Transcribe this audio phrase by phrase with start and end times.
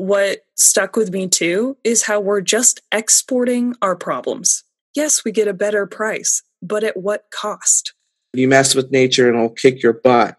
[0.00, 4.64] what stuck with me too is how we're just exporting our problems.
[4.94, 7.92] Yes, we get a better price, but at what cost?
[8.32, 10.38] You mess with nature and it'll kick your butt.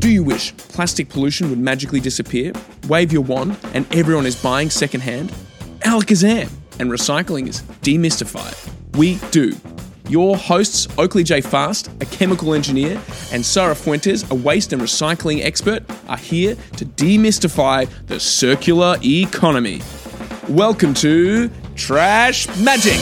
[0.00, 2.52] Do you wish plastic pollution would magically disappear?
[2.88, 5.32] Wave your wand and everyone is buying secondhand?
[5.82, 8.56] Alakazam and recycling is demystified.
[8.96, 9.52] We do.
[10.08, 11.40] Your hosts, Oakley J.
[11.40, 13.02] Fast, a chemical engineer,
[13.32, 19.82] and Sarah Fuentes, a waste and recycling expert, are here to demystify the circular economy.
[20.48, 23.00] Welcome to Trash Magic.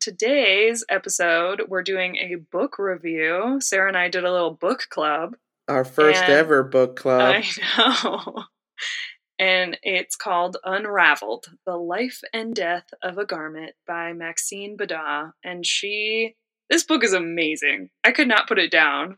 [0.00, 3.60] Today's episode, we're doing a book review.
[3.60, 5.36] Sarah and I did a little book club.
[5.70, 7.42] Our first And ever book club.
[7.42, 7.44] I
[7.78, 8.44] know.
[9.38, 15.30] And it's called Unraveled The Life and Death of a Garment by Maxine Bédat.
[15.44, 16.34] And she,
[16.68, 17.88] this book is amazing.
[18.04, 19.16] I could not put it down.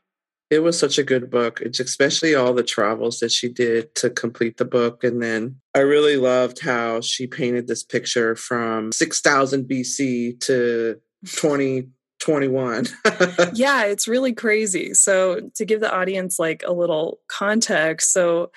[0.50, 1.62] It was such a good book.
[1.62, 5.02] It's especially all the travels that she did to complete the book.
[5.02, 11.00] And then I really loved how she painted this picture from 6000 BC to
[12.22, 12.86] 2021.
[13.54, 14.94] yeah, it's really crazy.
[14.94, 18.50] So, to give the audience like a little context, so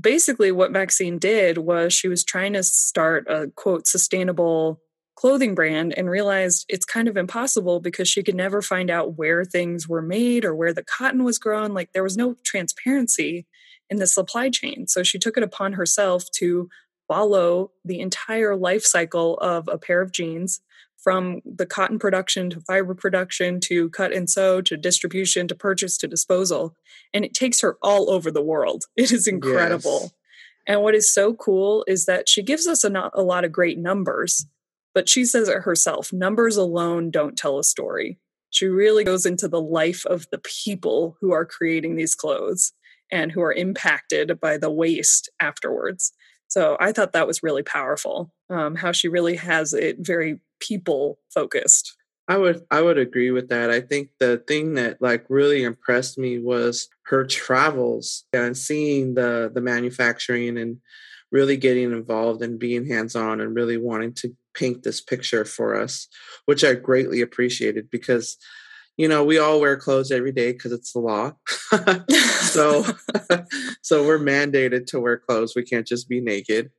[0.00, 4.80] basically what Maxine did was she was trying to start a quote sustainable
[5.16, 9.44] clothing brand and realized it's kind of impossible because she could never find out where
[9.44, 13.44] things were made or where the cotton was grown like there was no transparency
[13.90, 16.68] in the supply chain so she took it upon herself to
[17.08, 20.60] follow the entire life cycle of a pair of jeans
[21.02, 25.96] from the cotton production to fiber production to cut and sew to distribution to purchase
[25.98, 26.74] to disposal.
[27.14, 28.84] And it takes her all over the world.
[28.96, 30.00] It is incredible.
[30.02, 30.12] Yes.
[30.66, 33.52] And what is so cool is that she gives us a, no- a lot of
[33.52, 34.46] great numbers,
[34.92, 38.18] but she says it herself numbers alone don't tell a story.
[38.50, 42.72] She really goes into the life of the people who are creating these clothes
[43.10, 46.12] and who are impacted by the waste afterwards.
[46.48, 48.30] So I thought that was really powerful.
[48.50, 51.94] Um, how she really has it very people focused.
[52.28, 53.70] I would I would agree with that.
[53.70, 59.50] I think the thing that like really impressed me was her travels and seeing the
[59.52, 60.78] the manufacturing and
[61.32, 66.08] really getting involved and being hands-on and really wanting to paint this picture for us,
[66.46, 68.36] which I greatly appreciated because
[68.98, 71.32] you know, we all wear clothes every day because it's the law.
[72.40, 72.84] so
[73.82, 75.54] so we're mandated to wear clothes.
[75.54, 76.70] We can't just be naked.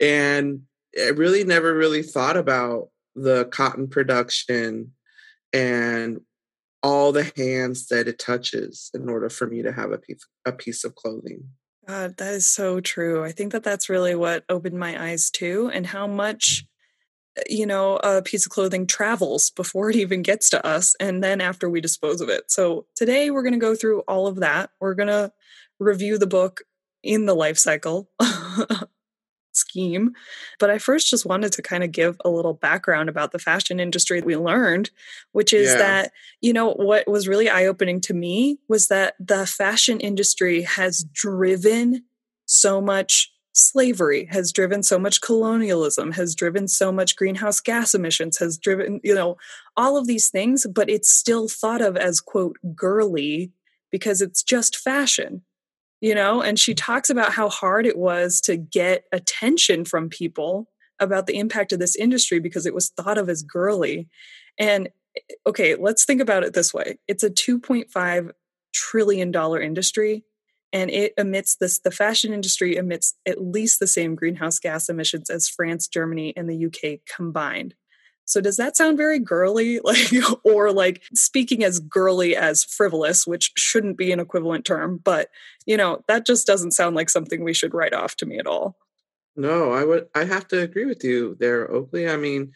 [0.00, 0.60] And
[0.98, 4.92] I really never really thought about the cotton production
[5.52, 6.20] and
[6.82, 10.52] all the hands that it touches in order for me to have a piece a
[10.52, 11.48] piece of clothing.
[11.88, 13.24] God, that is so true.
[13.24, 16.64] I think that that's really what opened my eyes too, and how much
[17.38, 21.24] uh, you know a piece of clothing travels before it even gets to us, and
[21.24, 22.50] then after we dispose of it.
[22.50, 24.70] So today we're going to go through all of that.
[24.80, 25.32] We're going to
[25.80, 26.62] review the book
[27.02, 28.10] in the life cycle
[29.56, 30.12] scheme.
[30.58, 33.80] But I first just wanted to kind of give a little background about the fashion
[33.80, 34.90] industry that we learned,
[35.32, 35.78] which is Yeah.
[35.78, 40.62] that, you know, what was really eye opening to me was that the fashion industry
[40.62, 42.04] has driven
[42.46, 48.36] so much slavery, has driven so much colonialism, has driven so much greenhouse gas emissions,
[48.36, 49.38] has driven, you know,
[49.78, 53.50] all of these things, but it's still thought of as, quote, girly
[53.90, 55.42] because it's just fashion
[56.00, 60.68] you know and she talks about how hard it was to get attention from people
[60.98, 64.08] about the impact of this industry because it was thought of as girly
[64.58, 68.30] and eh, okay let's think about it this way it's a 2.5
[68.72, 70.24] trillion dollar industry
[70.72, 75.30] and it emits this the fashion industry emits at least the same greenhouse gas emissions
[75.30, 77.74] as France, Germany and the UK combined.
[78.26, 80.12] So does that sound very girly like
[80.44, 85.30] or like speaking as girly as frivolous which shouldn't be an equivalent term but
[85.64, 88.46] you know that just doesn't sound like something we should write off to me at
[88.46, 88.76] all.
[89.36, 92.08] No, I would I have to agree with you there, Oakley.
[92.08, 92.52] I mean,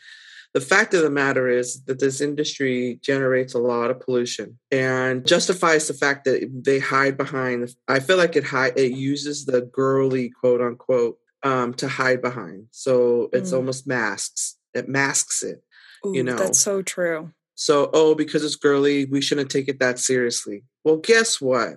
[0.55, 5.27] the fact of the matter is that this industry generates a lot of pollution and
[5.27, 9.61] justifies the fact that they hide behind I feel like it hide it uses the
[9.61, 12.67] girly quote unquote um to hide behind.
[12.71, 13.57] So it's Mm.
[13.57, 14.57] almost masks.
[14.75, 15.63] It masks it.
[16.05, 16.37] You know.
[16.37, 17.33] that's so true.
[17.55, 20.65] So, oh, because it's girly, we shouldn't take it that seriously.
[20.83, 21.75] Well, guess what?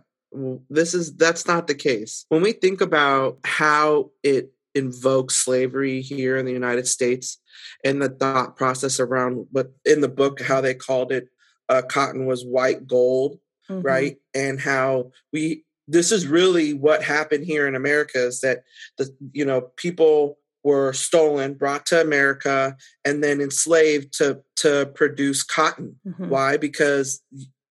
[0.69, 2.25] This is that's not the case.
[2.29, 7.37] When we think about how it invokes slavery here in the United States
[7.83, 11.27] and the thought process around what in the book how they called it
[11.69, 13.83] uh, cotton was white gold, Mhm.
[13.83, 14.17] right?
[14.33, 18.63] And how we this is really what happened here in America is that
[18.97, 25.43] the you know people were stolen, brought to America, and then enslaved to to produce
[25.43, 25.99] cotton.
[26.07, 26.29] Mm-hmm.
[26.29, 26.57] Why?
[26.57, 27.21] Because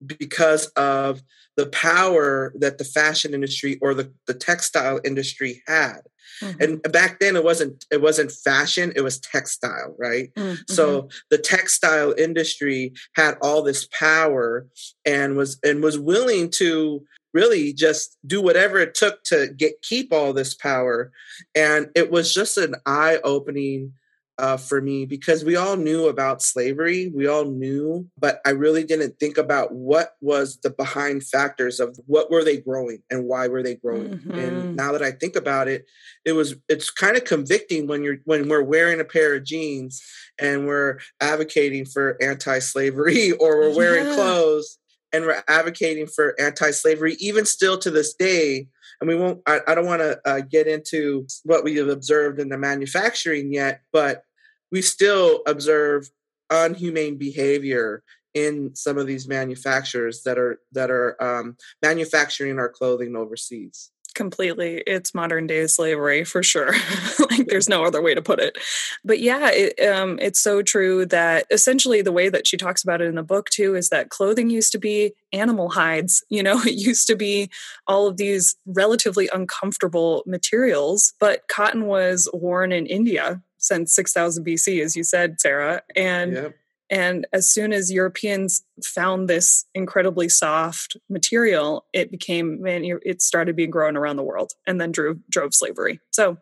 [0.06, 1.22] because of
[1.56, 6.00] the power that the fashion industry or the, the textile industry had.
[6.40, 6.62] Mm-hmm.
[6.62, 10.30] And back then it wasn't it wasn't fashion, it was textile, right?
[10.34, 10.72] Mm-hmm.
[10.72, 14.66] So the textile industry had all this power
[15.04, 20.12] and was and was willing to really just do whatever it took to get keep
[20.12, 21.10] all this power
[21.54, 23.92] and it was just an eye-opening
[24.38, 28.82] uh, for me because we all knew about slavery we all knew but i really
[28.82, 33.46] didn't think about what was the behind factors of what were they growing and why
[33.46, 34.32] were they growing mm-hmm.
[34.32, 35.84] and now that i think about it
[36.24, 40.02] it was it's kind of convicting when you're when we're wearing a pair of jeans
[40.40, 44.14] and we're advocating for anti-slavery or we're wearing yeah.
[44.14, 44.78] clothes
[45.12, 48.66] and we're advocating for anti-slavery even still to this day.
[49.00, 52.38] And we won't i, I don't want to uh, get into what we have observed
[52.38, 54.22] in the manufacturing yet but
[54.70, 56.08] we still observe
[56.50, 58.02] unhumane behavior
[58.34, 64.82] in some of these manufacturers that are that are um, manufacturing our clothing overseas completely
[64.86, 66.74] it's modern day slavery for sure.
[67.30, 68.58] Like there's no other way to put it.
[69.04, 73.00] But yeah it, um, it's so true that essentially the way that she talks about
[73.00, 76.60] it in the book too is that clothing used to be animal hides you know?
[76.72, 77.50] It used to be
[77.86, 84.82] all of these relatively uncomfortable materials but cotton was worn in india since 6000 bc
[84.82, 86.54] as you said sarah and yep
[86.92, 93.70] and as soon as Europeans found this incredibly soft material, it became it started being
[93.70, 96.00] grown around the world, and then drove drove slavery.
[96.10, 96.36] So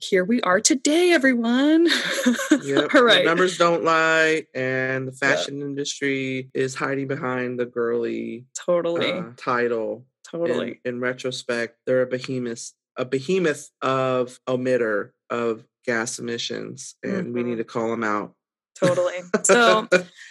[0.00, 1.86] here we are today, everyone.
[2.62, 2.94] yep.
[2.94, 3.18] All right.
[3.18, 5.66] The numbers don't lie, and the fashion yep.
[5.66, 10.06] industry is hiding behind the girly totally uh, title.
[10.26, 10.80] Totally.
[10.86, 17.32] In, in retrospect, they're a behemoth, a behemoth of emitter of gas emissions, and mm-hmm.
[17.34, 17.58] we need mm-hmm.
[17.58, 18.34] to call them out
[18.82, 19.14] totally.
[19.44, 19.88] So,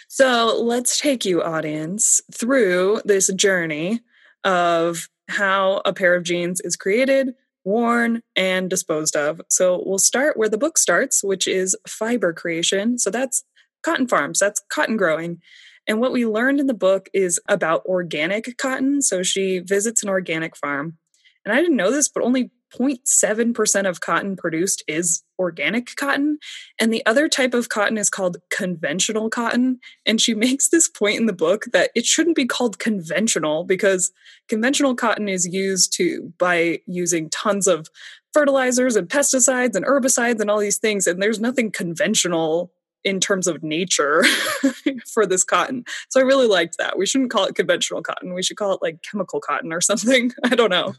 [0.08, 4.00] so let's take you, audience, through this journey
[4.44, 9.40] of how a pair of jeans is created, worn, and disposed of.
[9.48, 12.98] So we'll start where the book starts, which is fiber creation.
[12.98, 13.44] So that's
[13.82, 15.40] cotton farms, that's cotton growing.
[15.86, 19.02] And what we learned in the book is about organic cotton.
[19.02, 20.98] So she visits an organic farm.
[21.44, 26.38] And I didn't know this, but only 0.7% of cotton produced is organic cotton.
[26.80, 29.80] And the other type of cotton is called conventional cotton.
[30.06, 34.12] And she makes this point in the book that it shouldn't be called conventional because
[34.48, 37.88] conventional cotton is used to by using tons of
[38.32, 41.06] fertilizers and pesticides and herbicides and all these things.
[41.06, 44.24] And there's nothing conventional in terms of nature
[45.12, 45.84] for this cotton.
[46.10, 46.98] So I really liked that.
[46.98, 48.34] We shouldn't call it conventional cotton.
[48.34, 50.32] We should call it like chemical cotton or something.
[50.44, 50.94] I don't know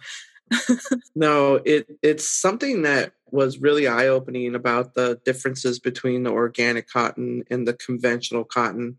[1.15, 6.89] no, it it's something that was really eye opening about the differences between the organic
[6.89, 8.97] cotton and the conventional cotton.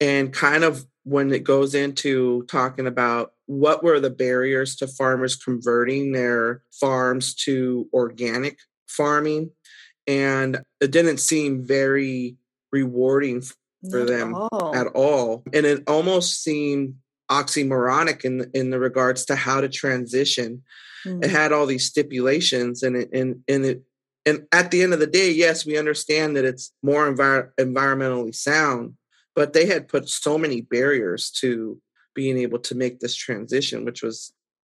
[0.00, 5.36] And kind of when it goes into talking about what were the barriers to farmers
[5.36, 9.50] converting their farms to organic farming.
[10.06, 12.36] And it didn't seem very
[12.72, 13.42] rewarding
[13.90, 14.76] for Not them at all.
[14.76, 15.44] at all.
[15.52, 16.96] And it almost seemed
[17.30, 20.62] oxymoronic in in the regards to how to transition.
[21.04, 21.24] Mm.
[21.24, 23.82] It had all these stipulations, and it and and it
[24.24, 28.34] and at the end of the day, yes, we understand that it's more envir- environmentally
[28.34, 28.94] sound,
[29.34, 31.80] but they had put so many barriers to
[32.14, 34.32] being able to make this transition, which was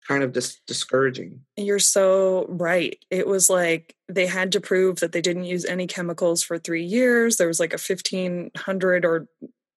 [0.08, 1.42] kind of dis- discouraging.
[1.58, 3.04] You're so right.
[3.10, 6.84] It was like they had to prove that they didn't use any chemicals for three
[6.84, 7.38] years.
[7.38, 9.28] There was like a 1500 or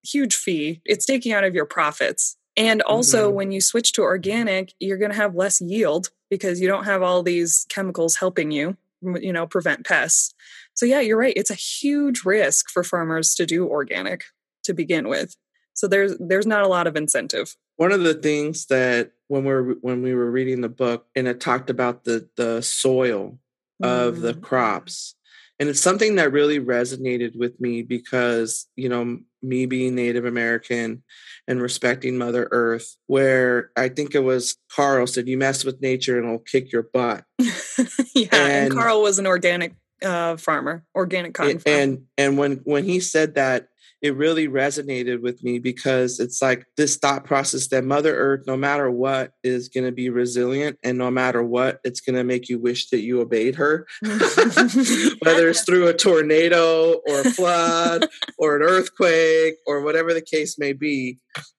[0.05, 0.83] huge fee.
[0.85, 3.37] It's taking out of your profits and also, mm-hmm.
[3.37, 7.03] when you switch to organic, you're going to have less yield because you don't have
[7.03, 10.35] all these chemicals helping you, you know, prevent pests.
[10.75, 11.35] So, yeah, you're right.
[11.37, 14.25] It's a huge risk for farmers to do organic
[14.65, 15.37] to begin with.
[15.75, 17.57] So there's there's not a lot of incentive.
[17.77, 21.41] One of the things that when we're when we were reading the book and it
[21.41, 23.39] talked about the the soil
[23.83, 24.21] of mm.
[24.21, 25.15] the crops
[25.62, 31.04] and it's something that really resonated with me because you know me being native american
[31.47, 36.19] and respecting mother earth where i think it was carl said you mess with nature
[36.19, 41.33] and it'll kick your butt yeah and, and, carl was an organic uh, farmer organic
[41.33, 41.78] cotton farmer.
[41.78, 43.69] and and when when he said that
[44.03, 48.57] it really resonated with me because it's like this thought process that Mother Earth, no
[48.57, 52.49] matter what, is going to be resilient, and no matter what, it's going to make
[52.49, 58.57] you wish that you obeyed her, whether it's through a tornado or a flood or
[58.57, 61.19] an earthquake or whatever the case may be.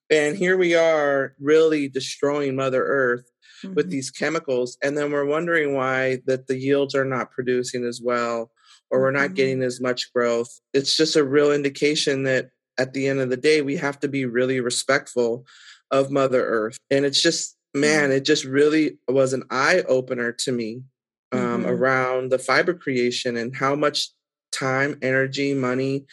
[0.10, 3.24] And here we are, really destroying Mother Earth
[3.64, 3.90] with mm-hmm.
[3.90, 8.52] these chemicals, and then we're wondering why that the yields are not producing as well
[8.94, 9.66] or we're not getting Mhm.
[9.66, 10.60] as much growth.
[10.72, 14.08] It's just a real indication that at the end of the day, we have to
[14.08, 15.46] be really respectful
[15.90, 16.78] of Mother Earth.
[16.92, 20.84] And it's just, man, it just really was an eye opener to me
[21.32, 21.70] um, Mhm.
[21.70, 24.12] around the fiber creation and how much
[24.52, 26.06] time, energy, money,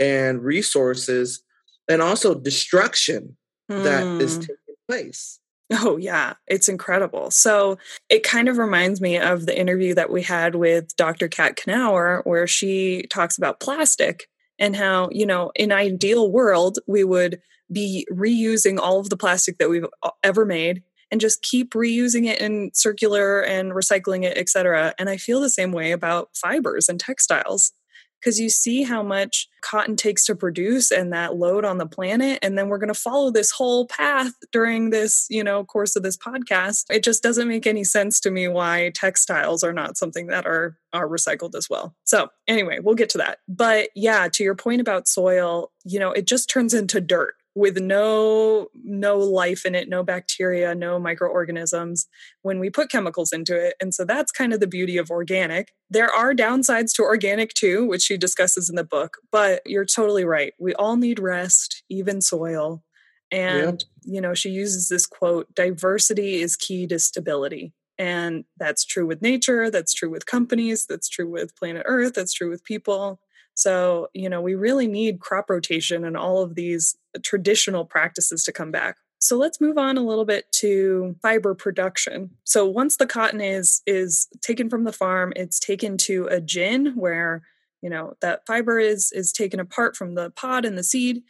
[0.00, 1.42] and resources,
[1.88, 3.36] and also destruction
[3.68, 4.40] that is Mm.
[4.40, 5.38] taking place.
[5.72, 7.30] Oh, yeah, it's incredible.
[7.30, 7.78] So
[8.10, 11.28] it kind of reminds me of the interview that we had with Dr.
[11.28, 17.04] Kat Knauer, where she talks about plastic and how, you know, in ideal world, we
[17.04, 17.40] would
[17.72, 19.86] be reusing all of the plastic that we've
[20.22, 24.94] ever made and just keep reusing it in circular and recycling it, et cetera.
[24.98, 27.72] And I feel the same way about fibers and textiles
[28.22, 32.38] because you see how much cotton takes to produce and that load on the planet
[32.42, 36.02] and then we're going to follow this whole path during this you know course of
[36.02, 36.84] this podcast.
[36.90, 40.76] It just doesn't make any sense to me why textiles are not something that are
[40.92, 41.94] are recycled as well.
[42.04, 43.38] So anyway we'll get to that.
[43.48, 47.78] But yeah to your point about soil you know it just turns into dirt with
[47.78, 52.06] no no life in it no bacteria no microorganisms
[52.42, 53.74] when we put chemicals into it.
[53.80, 55.72] And so that's kind of the beauty of organic.
[55.90, 60.24] There are downsides to organic too which she discusses in the book but you're totally
[60.24, 60.54] right.
[60.58, 62.82] We all need rest even soil.
[63.30, 67.74] And you know she uses this quote diversity is key to stability.
[67.98, 72.32] And that's true with nature that's true with companies that's true with planet earth that's
[72.32, 73.20] true with people.
[73.54, 78.52] So, you know, we really need crop rotation and all of these traditional practices to
[78.52, 78.96] come back.
[79.18, 82.30] So let's move on a little bit to fiber production.
[82.42, 86.94] So once the cotton is is taken from the farm, it's taken to a gin
[86.96, 87.42] where,
[87.82, 91.22] you know, that fiber is is taken apart from the pod and the seed.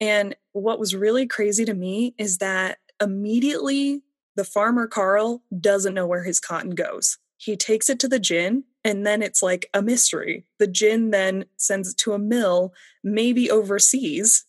[0.00, 4.02] And what was really crazy to me is that immediately
[4.36, 7.18] the farmer Carl doesn't know where his cotton goes.
[7.36, 10.46] He takes it to the gin and then it's like a mystery.
[10.58, 12.72] The gin then sends it to a mill,
[13.02, 14.44] maybe overseas.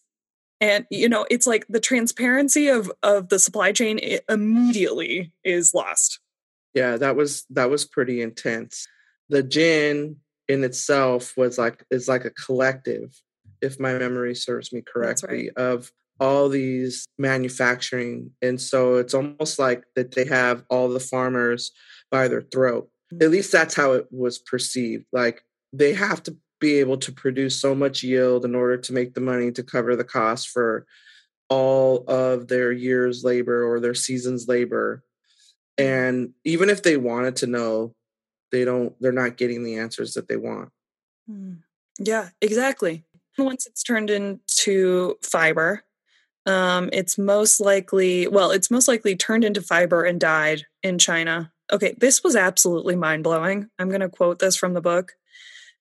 [0.61, 5.73] And you know, it's like the transparency of of the supply chain it immediately is
[5.73, 6.19] lost.
[6.73, 8.87] Yeah, that was that was pretty intense.
[9.29, 13.19] The gin in itself was like is like a collective,
[13.61, 18.31] if my memory serves me correctly, of all these manufacturing.
[18.41, 21.71] And so it's almost like that they have all the farmers
[22.09, 22.89] by their throat.
[23.13, 23.23] Mm.
[23.23, 25.05] At least that's how it was perceived.
[25.11, 25.43] Like
[25.73, 29.21] they have to be able to produce so much yield in order to make the
[29.21, 30.87] money to cover the cost for
[31.47, 35.03] all of their year's labor or their season's labor.
[35.77, 37.93] And even if they wanted to know,
[38.51, 40.69] they don't they're not getting the answers that they want.
[41.29, 41.59] Mm.
[41.99, 43.03] Yeah, exactly.
[43.37, 45.83] Once it's turned into fiber,
[46.45, 51.51] um, it's most likely, well, it's most likely turned into fiber and dyed in China.
[51.71, 53.69] Okay, this was absolutely mind blowing.
[53.77, 55.13] I'm going to quote this from the book.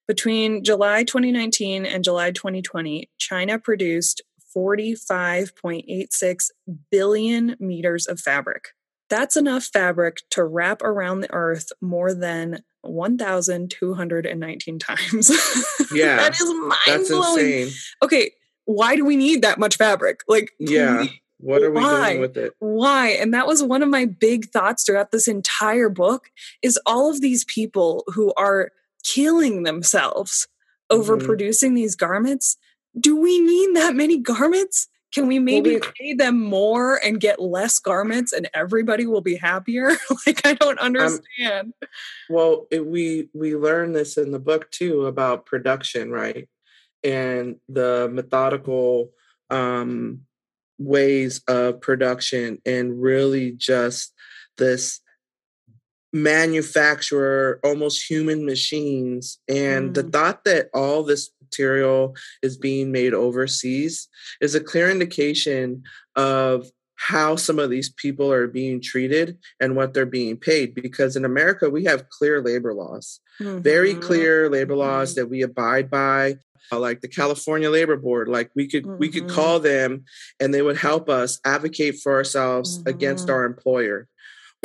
[0.07, 4.21] Between July 2019 and July 2020, China produced
[4.55, 6.49] 45.86
[6.91, 8.69] billion meters of fabric.
[9.09, 15.31] That's enough fabric to wrap around the earth more than 1,219 times.
[15.93, 17.45] Yeah, that is mind That's blowing.
[17.61, 17.73] insane.
[18.03, 18.31] Okay,
[18.65, 20.21] why do we need that much fabric?
[20.27, 20.97] Like, Yeah.
[21.03, 22.09] please, What are we Why?
[22.09, 22.53] doing with it?
[22.59, 23.09] why?
[23.09, 26.31] And that was one of my big thoughts throughout this entire book
[26.63, 28.71] is all of these people who are
[29.05, 30.47] killing themselves
[30.89, 31.25] over Mhm.
[31.25, 32.57] producing these garments.
[32.99, 34.87] Do we need that many garments?
[35.13, 39.35] Can we maybe we- pay them more and get less garments and everybody will be
[39.35, 39.91] happier?
[40.27, 41.73] like I don't understand.
[42.29, 46.49] Well, it, we we learn this in the book too about production, right?
[47.03, 49.11] And the methodical
[49.49, 50.21] um,
[50.79, 54.13] ways of production, and really just
[54.57, 54.99] this
[56.15, 59.39] manufacturer, almost human machines.
[59.47, 60.11] And the Mm.
[60.13, 64.07] thought that all this material is being made overseas
[64.41, 65.83] is a clear indication
[66.15, 71.15] of how some of these people are being treated and what they're being paid because
[71.17, 74.01] in America we have clear labor laws very Mhm.
[74.01, 76.37] clear labor laws that we abide by
[76.71, 79.35] uh, like the California Labor Board like we could we could Mhm.
[79.37, 80.05] call them
[80.39, 83.33] and they would help us advocate for ourselves against Mhm.
[83.33, 84.07] our employer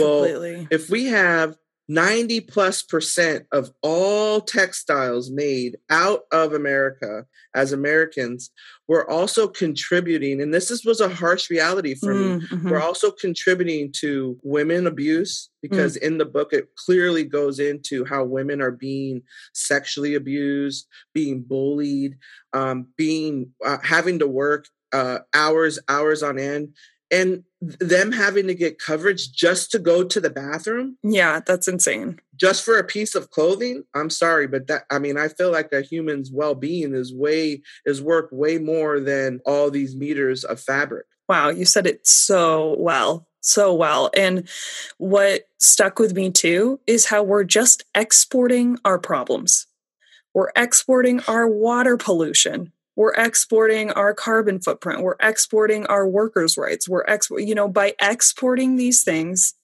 [0.01, 1.57] well if we have
[1.91, 8.51] 90 plus percent of all textiles made out of America as Americans,
[8.87, 12.27] we're also contributing, and this is, was a harsh reality for me.
[12.27, 12.71] Mm, mhm.
[12.71, 18.23] We're also contributing to women abuse because in the book it clearly goes into how
[18.23, 22.17] women are being sexually abused, being bullied,
[22.53, 26.69] um, being uh, having to work uh, hours, hours on end
[27.11, 32.21] and them having to get coverage just to go to the bathroom Yeah, that's insane.
[32.37, 35.73] just for a piece of clothing i'm sorry but that i mean i feel like
[35.73, 41.07] a human's well-being is way is worth way more than all these meters of fabric
[41.29, 44.11] Wow, you said it so well, so well.
[44.17, 44.49] And
[44.99, 49.69] what stuck with me too is how we're just exporting our problems.
[50.35, 52.73] We're exporting our water pollution.
[52.97, 55.03] We're exporting our carbon footprint.
[55.03, 56.89] We're exporting our workers' rights.
[56.89, 59.55] We're export, you know, by exporting these things,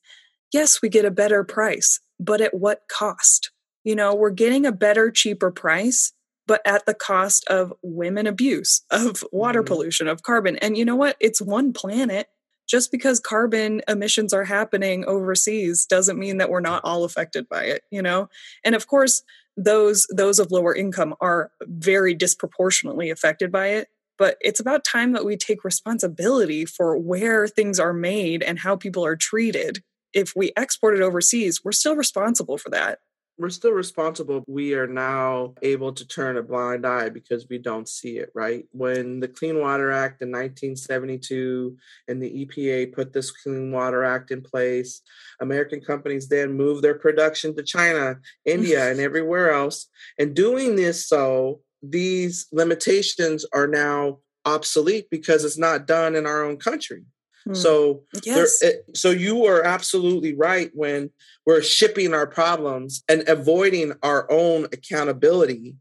[0.52, 3.50] yes, we get a better price, but at what cost?
[3.84, 6.12] You know, we're getting a better, cheaper price,
[6.46, 9.66] but at the cost of women abuse, of water Mhm.
[9.66, 10.56] pollution, of carbon.
[10.58, 11.16] And you know what?
[11.20, 12.28] It's one planet.
[12.68, 17.62] Just because carbon emissions are happening overseas doesn't mean that we're not all affected by
[17.64, 18.28] it, you know?
[18.64, 19.22] And of course,
[19.56, 23.88] those those of lower income are very disproportionately affected by it.
[24.18, 28.76] But it's about time that we take responsibility for where things are made and how
[28.76, 29.82] people are treated.
[30.14, 33.00] If we export it overseas, we're still responsible for that.
[33.38, 34.44] We're still responsible.
[34.46, 38.64] We are now able to turn a blind eye because we don't see it, right?
[38.72, 41.76] When the Clean Water Act in 1972
[42.08, 45.02] and the EPA put this Clean Water Act in place,
[45.40, 49.88] American companies then moved their production to China, India, and everywhere else.
[50.18, 56.42] And doing this so, these limitations are now obsolete because it's not done in our
[56.42, 57.02] own country.
[57.46, 57.54] Hmm.
[57.54, 61.10] So there- it- so you are absolutely right when
[61.44, 65.76] we're shipping our problems and avoiding our own accountability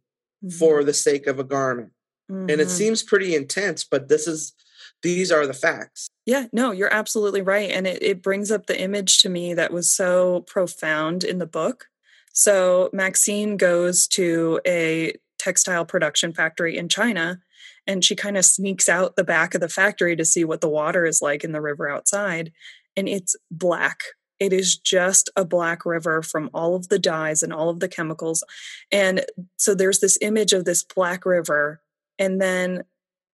[0.59, 1.91] for the sake of a garment.
[2.29, 2.71] And it Mhm.
[2.71, 4.53] seems pretty intense, but this is
[5.01, 6.07] these are the facts.
[6.25, 7.69] Yeah, no, you're absolutely right.
[7.69, 11.45] And it, it brings up the image to me that was so profound in the
[11.45, 11.87] book.
[12.33, 17.39] So Maxine goes to a textile production factory in China
[17.87, 20.69] and she kind of sneaks out the back of the factory to see what the
[20.69, 22.51] water is like in the river outside.
[22.97, 23.99] And it's black.
[24.39, 27.87] It is just a black river from all of the dyes and all of the
[27.87, 28.43] chemicals.
[28.91, 29.25] And
[29.57, 31.81] so there's this image of this black river.
[32.17, 32.83] And then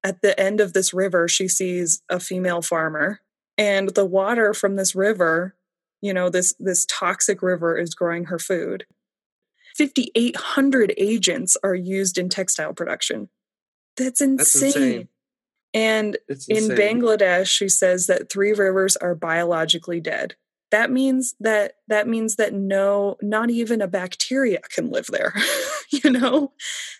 [0.03, 3.21] at the end of this river, she sees a female farmer,
[3.58, 5.56] and the water from this river,
[6.02, 8.86] you know, this this toxic river is growing her food.
[9.78, 13.30] 5800 agents are used in textile production.
[14.04, 14.38] That's insane.
[14.38, 15.08] That's insane.
[15.74, 16.70] And It's in.
[16.70, 20.36] Bangladesh, she says that three rivers are biologically dead.
[20.70, 25.34] That means that that means that no, not even a bacteria can live there.
[25.90, 26.54] you know,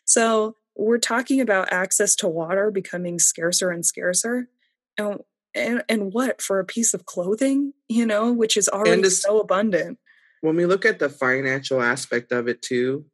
[0.06, 4.50] so we're talking about access to water becoming scarcer and scarcer,
[4.98, 5.20] and
[5.54, 10.00] and and what for a piece of clothing, you know, which is already so abundant.
[10.42, 13.06] when we look at the financial aspect of it too,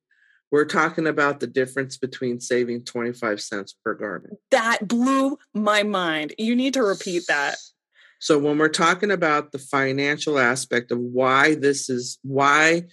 [0.51, 4.39] we're talking about the difference between saving 25 cents per garment.
[4.51, 6.33] That blew my mind.
[6.37, 7.55] You need to repeat that.
[8.19, 12.83] So when we're talking about the financial aspect of why this is why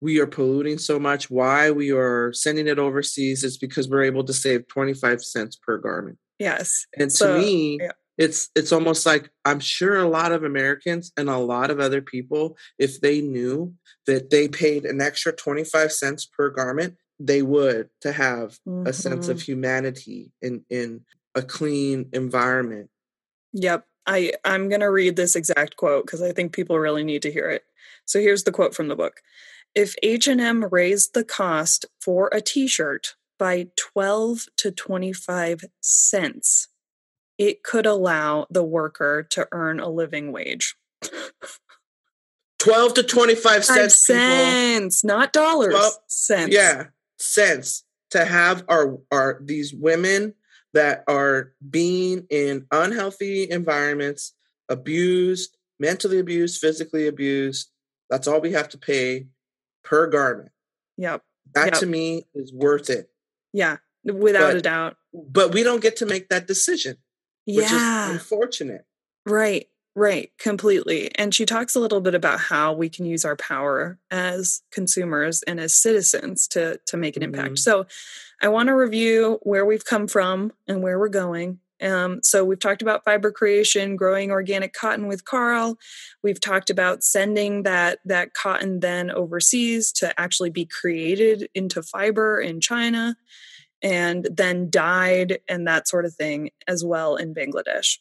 [0.00, 4.24] we are polluting so much, why we are sending it overseas, it's because we're able
[4.24, 6.18] to save 25 cents per garment.
[6.38, 6.86] Yes.
[6.96, 7.92] And So, to me, yeah.
[8.18, 12.02] It's it's almost like I'm sure a lot of Americans and a lot of other
[12.02, 13.74] people, if they knew
[14.06, 19.28] that they paid an extra 25 cents per garment, they would to have a sense
[19.28, 19.44] of Mhm.
[19.44, 21.04] humanity in in
[21.34, 22.90] a clean environment.
[23.52, 23.86] Yep.
[24.06, 27.30] I, I'm going to read this exact quote because I think people really need to
[27.30, 27.64] hear it.
[28.06, 29.20] So here's the quote from the book.
[29.74, 36.68] If H&M raised the cost for a t-shirt by 12 to 25 cents,
[37.38, 40.76] it could allow the worker to earn a living wage.
[42.58, 44.20] 12 to 25 Five cents, people.
[44.20, 46.52] cents, not dollars, Well, cents.
[46.52, 46.86] yeah
[47.18, 50.34] sense to have our our these women
[50.74, 54.34] that are being in unhealthy environments
[54.68, 57.70] abused mentally abused physically abused
[58.10, 59.26] that's all we have to pay
[59.84, 60.50] per garment
[60.96, 61.22] Yep.
[61.54, 61.74] that Yep.
[61.80, 63.10] to me is worth it
[63.52, 63.78] Yeah.
[64.04, 64.96] Without a doubt.
[65.12, 66.96] but we don't get to make that decision
[67.54, 68.06] which Yeah.
[68.06, 68.84] is unfortunate
[69.26, 71.10] Right, right, completely.
[71.16, 75.42] And she talks a little bit about how we can use our power as consumers
[75.42, 77.54] and as citizens to to make an impact.
[77.54, 77.58] Mhm.
[77.58, 77.86] So,
[78.40, 81.60] I want to review where we've come from and where we're going.
[81.82, 85.78] Um, so we've talked about fiber creation, growing organic cotton with Carl.
[86.22, 92.40] We've talked about sending that that cotton then overseas to actually be created into fiber
[92.40, 93.16] in China,
[93.82, 97.98] and then dyed and that sort of thing as well in Bangladesh.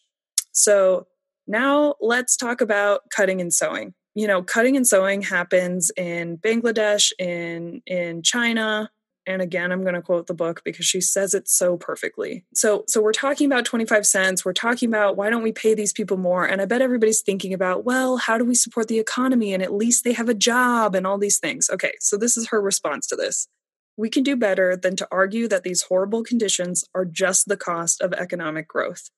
[0.51, 1.07] So
[1.47, 3.93] now let's talk about cutting and sewing.
[4.15, 8.89] You know, cutting and sewing happens in Bangladesh, in in China,
[9.27, 12.43] and again I'm going to quote the book because she says it so perfectly.
[12.55, 15.93] So so we're talking about 25 cents, we're talking about why don't we pay these
[15.93, 19.53] people more and I bet everybody's thinking about, well, how do we support the economy
[19.53, 21.69] and at least they have a job and all these things.
[21.71, 23.47] Okay, so this is her response to this.
[23.97, 27.99] We can do better than to argue that these horrible conditions are just the cost
[27.99, 29.09] of economic growth.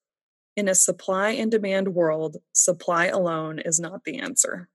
[0.55, 4.69] In a supply and demand world, supply alone is not the answer.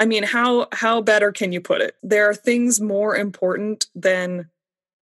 [0.00, 1.94] I mean, how how better can you put it?
[2.02, 4.50] There are things more important than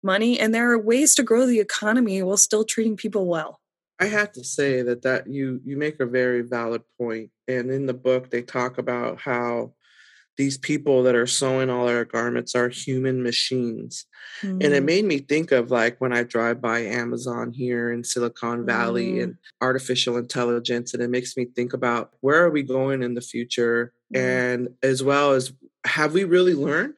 [0.03, 3.61] money, and there are ways to grow the economy while still treating people well.
[3.99, 7.85] I have to say that that you you make a very valid point, and in
[7.85, 9.73] the book they talk about how
[10.39, 14.05] these people that are sewing all our garments are human machines.
[14.41, 14.63] Mm.
[14.63, 14.85] And it mm.
[14.85, 19.23] made me think of like when I drive by Amazon here in Silicon Valley mm.
[19.23, 20.93] and artificial intelligence.
[20.93, 23.91] And it makes me think about where are we going in the future?
[24.15, 24.19] Mm.
[24.21, 25.51] And as well as
[25.85, 26.93] have we really learned?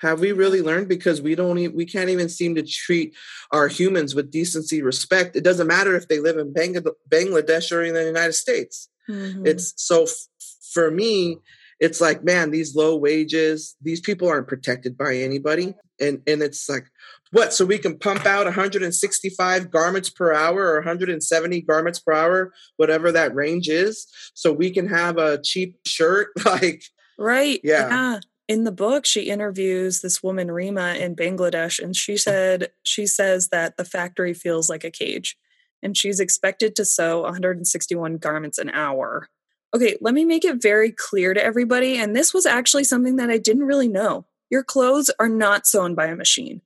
[0.00, 0.88] Have we really learned?
[0.88, 3.14] Because we don't, even, we can't even seem to treat
[3.52, 5.36] our humans with decency, respect.
[5.36, 8.88] It doesn't matter if they live in Bangladesh or in the United States.
[9.08, 9.46] Mm-hmm.
[9.46, 10.26] It's so f-
[10.72, 11.38] for me,
[11.80, 15.74] it's like man these low wages these people aren't protected by anybody.
[16.00, 16.86] And and it's like
[17.30, 22.52] what so we can pump out 165 garments per hour or 170 garments per hour
[22.76, 26.28] whatever that range is so we can have a cheap shirt?
[26.44, 26.82] Like
[27.18, 28.20] right yeah, yeah.
[28.48, 32.18] in the book she interviews this woman rima in bangladesh and she mm-hmm.
[32.18, 35.36] said she says that the factory feels like a cage
[35.82, 39.28] and she's expected to sew 161 garments an hour
[39.74, 41.96] Okay, let me make it very clear to everybody.
[41.96, 44.26] And this was actually something that I didn't really know.
[44.50, 46.60] Your clothes are not sewn by a machine.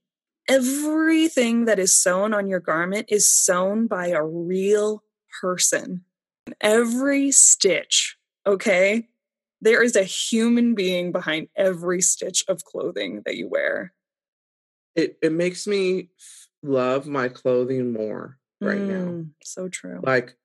[0.49, 5.05] Everything that is sewn on your garment is sewn by a real
[5.41, 6.05] person.
[6.61, 9.09] Every stitch, okay?
[9.61, 13.93] There is a human being behind every stitch of clothing that you wear.
[14.95, 16.11] It it makes me
[16.63, 19.25] love my clothing more right mm, now.
[19.43, 20.01] So true.
[20.03, 20.37] Like,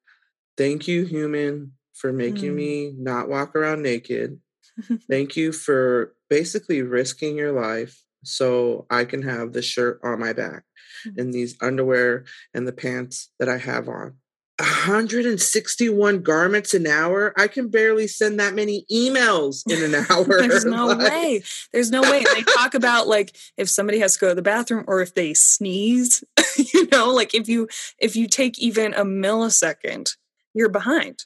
[0.57, 2.55] thank you, human for making mm.
[2.55, 4.39] me not walk around naked.
[5.07, 10.33] Thank you for basically risking your life so I can have the shirt on my
[10.33, 10.63] back
[11.07, 11.17] mm.
[11.19, 14.15] and these underwear and the pants that I have on.
[14.59, 17.33] 161 garments an hour.
[17.35, 20.25] I can barely send that many emails in an hour.
[20.25, 21.43] There's no like, way.
[21.71, 22.23] There's no way.
[22.33, 25.33] they talk about like if somebody has to go to the bathroom or if they
[25.33, 26.23] sneeze,
[26.57, 27.67] you know, like if you
[27.99, 30.15] if you take even a millisecond,
[30.53, 31.25] you're behind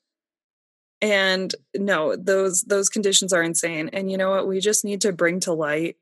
[1.06, 3.92] and no those those conditions are insane.
[3.94, 4.48] And you know what?
[4.48, 5.98] We just need to bring to light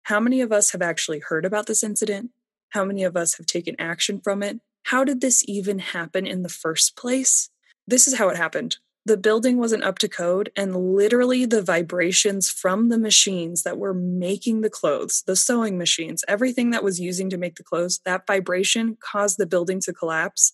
[0.05, 2.31] How many of us have actually heard about this incident?
[2.71, 4.61] How many of us have taken action from it?
[4.85, 7.51] How did this even happen in the first place?
[7.87, 8.77] This is how it happened
[9.07, 13.95] the building wasn't up to code and literally the vibrations from the machines that were
[13.95, 18.27] making the clothes the sewing machines everything that was using to make the clothes that
[18.27, 20.53] vibration caused the building to collapse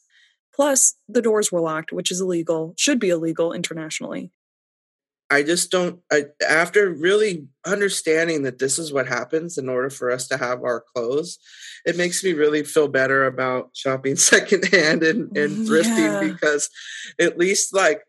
[0.54, 4.30] plus the doors were locked which is illegal should be illegal internationally
[5.30, 10.10] i just don't I, after really understanding that this is what happens in order for
[10.10, 11.38] us to have our clothes
[11.86, 16.32] it makes me really feel better about shopping secondhand and, and thrifting yeah.
[16.32, 16.68] because
[17.18, 18.02] at least like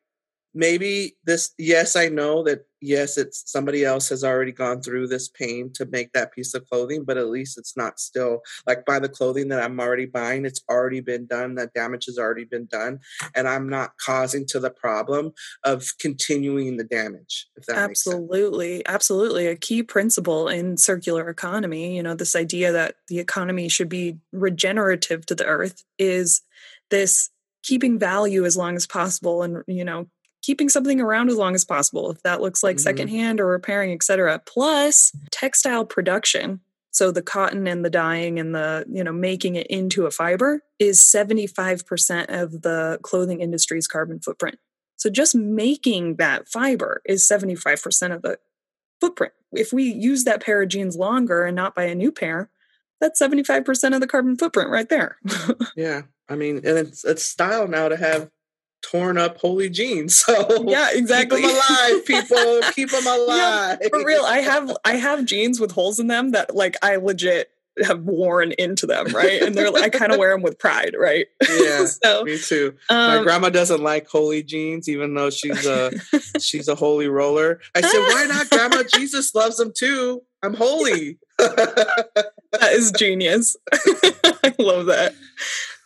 [0.54, 5.30] maybe this yes i know that yes it's somebody else has already gone through this
[5.30, 9.00] pain to make that piece of clothing but at least it's not still like by
[9.00, 12.66] the clothing that i'm already buying it's already been done that damage has already been
[12.68, 13.00] done
[13.36, 15.32] and i'm not causing to the problem
[15.64, 22.04] of continuing the damage if that absolutely absolutely a key principle in circular economy you
[22.04, 26.42] know this idea that the economy should be regenerative to the earth is
[26.90, 27.30] this
[27.64, 30.06] keeping value as long as possible and you know
[30.44, 32.84] keeping something around as long as possible if that looks like mm-hmm.
[32.84, 36.60] secondhand or repairing etc plus textile production.
[36.92, 40.62] So the cotton and the dyeing and the you know making it into a fiber
[40.78, 44.60] is 75% of the clothing industry's carbon footprint.
[44.98, 48.38] So just making that fiber is 75% of the
[49.02, 49.34] footprint.
[49.52, 52.50] If we use that pair of jeans longer and not buy a new pair
[53.02, 55.18] that's 75% of the carbon footprint right there.
[55.76, 58.30] Yeah i mean and it's it's style now to have
[58.84, 60.24] torn up holy jeans.
[60.34, 61.42] So yeah, exactly.
[61.42, 62.62] Keep them alive, people.
[62.74, 63.80] keep them alive.
[63.82, 66.98] Yeah, for real, I have I have jeans with holes in them that like I
[66.98, 67.50] legit
[67.82, 69.42] have worn into them, right?
[69.42, 71.28] And they're I kind of wear them with pride, right?
[71.50, 72.76] Yeah, so, me too.
[72.90, 75.92] Um, My grandma doesn't like holy jeans, even though she's a
[76.40, 77.60] she's a holy roller.
[77.76, 78.84] I said, "Why not, Grandma?
[78.96, 80.22] Jesus loves them too.
[80.44, 82.32] I'm holy." that
[82.72, 83.58] is genius.
[83.74, 85.14] I love that.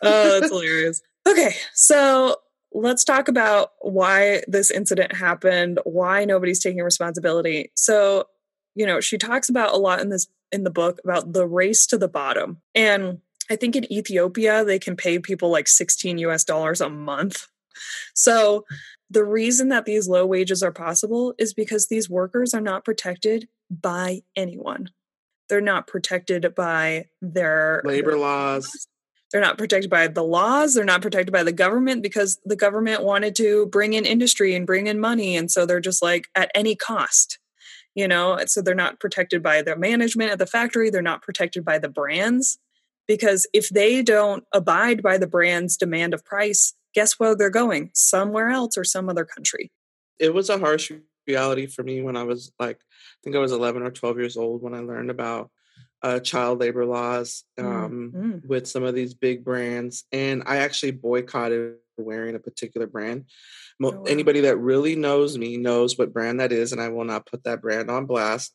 [0.01, 1.01] Oh, that's hilarious.
[1.27, 2.37] Okay, so
[2.73, 7.71] let's talk about why this incident happened, why nobody's taking responsibility.
[7.75, 8.25] So,
[8.75, 11.85] you know, she talks about a lot in this in the book about the race
[11.87, 12.61] to the bottom.
[12.73, 17.47] And I think in Ethiopia they can pay people like 16 US dollars a month.
[18.13, 18.65] So,
[19.09, 23.47] the reason that these low wages are possible is because these workers are not protected
[23.69, 24.89] by anyone.
[25.47, 28.87] They're not protected by their labor laws.
[29.31, 30.73] They're not protected by the laws.
[30.73, 34.65] They're not protected by the government because the government wanted to bring in industry and
[34.65, 35.35] bring in money.
[35.35, 37.39] And so they're just like at any cost,
[37.93, 38.39] you know?
[38.45, 40.89] So they're not protected by the management at the factory.
[40.89, 42.57] They're not protected by the brands
[43.07, 47.91] because if they don't abide by the brand's demand of price, guess where they're going?
[47.93, 49.71] Somewhere else or some other country.
[50.19, 50.91] It was a harsh
[51.27, 54.37] reality for me when I was like, I think I was 11 or 12 years
[54.37, 55.51] old when I learned about
[56.03, 58.47] uh, child labor laws um, mm-hmm.
[58.47, 63.25] with some of these big brands, and I actually boycotted wearing a particular brand.
[63.81, 64.03] oh, wow.
[64.03, 67.43] Anybody that really knows me knows what brand that is, and I will not put
[67.43, 68.53] that brand on blast.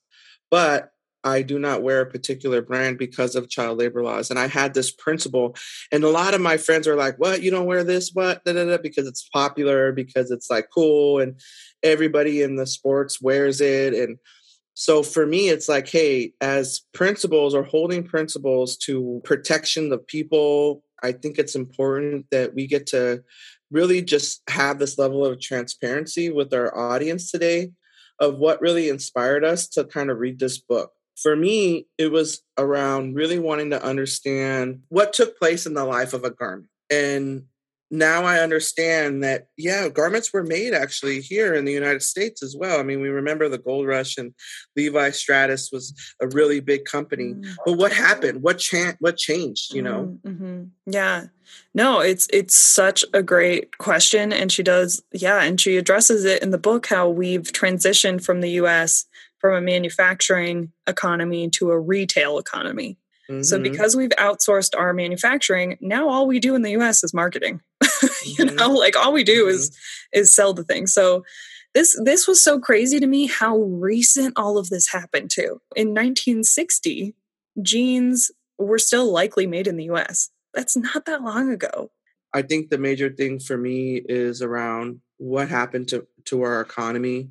[0.51, 0.91] But
[1.25, 4.31] I do not wear a particular brand because of child labor laws.
[4.31, 5.57] And I had this principle,
[5.91, 7.43] and a lot of my friends are like, "What?
[7.43, 8.11] You don't wear this?
[8.13, 8.45] What?
[8.45, 11.41] Da, da, da, because it's popular, because it's like cool, and
[11.83, 14.19] everybody in the sports wears it." And
[14.75, 20.83] so for me, it's like, hey, as principles or holding principles to protection of people,
[21.03, 23.23] I think it's important that we get to
[23.71, 27.73] really just have this level of transparency with our audience today
[28.19, 30.93] of what really inspired us to kind of read this book.
[31.17, 36.15] For me, it was around really wanting to understand what took place in the life
[36.15, 37.45] of a garment and
[37.93, 42.57] now I understand that, yeah, garments were made actually here in the United States as
[42.57, 42.81] well.
[42.81, 44.35] I mean, we remember the gold rush and
[44.75, 47.35] Levi Strauss was a really big company.
[47.35, 47.53] Mm-hmm.
[47.67, 48.43] But what happened?
[48.43, 50.19] What cha- what changed, you know?
[50.27, 50.45] Mm-hmm.
[50.45, 50.63] mm-hmm.
[50.91, 51.27] Yeah.
[51.75, 56.43] No, it's it's such a great question and she does yeah, and she addresses it
[56.43, 59.05] in the book how we've transitioned from the US
[59.39, 62.97] from a manufacturing economy to a retail economy.
[63.33, 63.43] Mm-hmm.
[63.43, 67.61] So because we've outsourced our manufacturing, now all we do in the US is marketing.
[67.83, 67.89] you
[68.45, 68.57] mm-hmm.
[68.57, 69.55] know, like all we do mm-hmm.
[69.55, 69.77] is
[70.13, 70.87] is sell the thing.
[70.87, 71.25] So
[71.75, 75.61] this this was so crazy to me how recent all of this happened to.
[75.75, 77.15] In 1960,
[77.63, 80.31] jeans were still likely made in the US.
[80.55, 81.91] That's not that long ago.
[82.35, 87.31] I think the major thing for me is around what happened to to our economy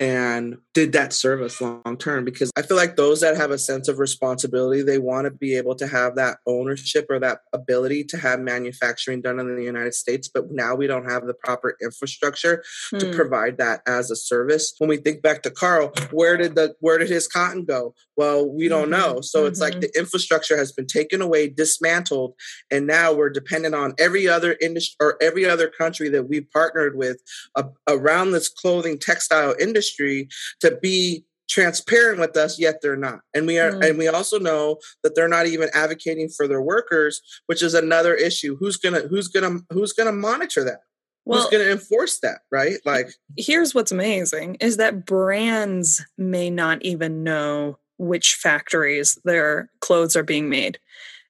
[0.00, 3.58] and did that serve us long term because i feel like those that have a
[3.58, 8.04] sense of responsibility they want to be able to have that ownership or that ability
[8.04, 11.76] to have manufacturing done in the united states but now we don't have the proper
[11.82, 12.62] infrastructure
[12.96, 13.16] to hmm.
[13.16, 16.98] provide that as a service when we think back to carl where did the where
[16.98, 19.14] did his cotton go well we don't mm-hmm.
[19.14, 19.48] know so mm-hmm.
[19.48, 19.80] it's like mm-hmm.
[19.80, 22.34] the infrastructure has been taken away dismantled
[22.70, 26.96] and now we're dependent on every other industry or every other country that we've partnered
[26.96, 27.20] with
[27.56, 30.28] uh, around this clothing textile industry industry
[30.68, 33.20] to be transparent with us yet they're not.
[33.34, 33.88] And we are mm.
[33.88, 38.14] and we also know that they're not even advocating for their workers which is another
[38.14, 38.56] issue.
[38.58, 40.80] Who's gonna who's gonna who's gonna monitor that?
[41.24, 42.78] Well, who's gonna enforce that right?
[42.84, 50.14] like here's what's amazing is that brands may not even know which factories their clothes
[50.16, 50.78] are being made.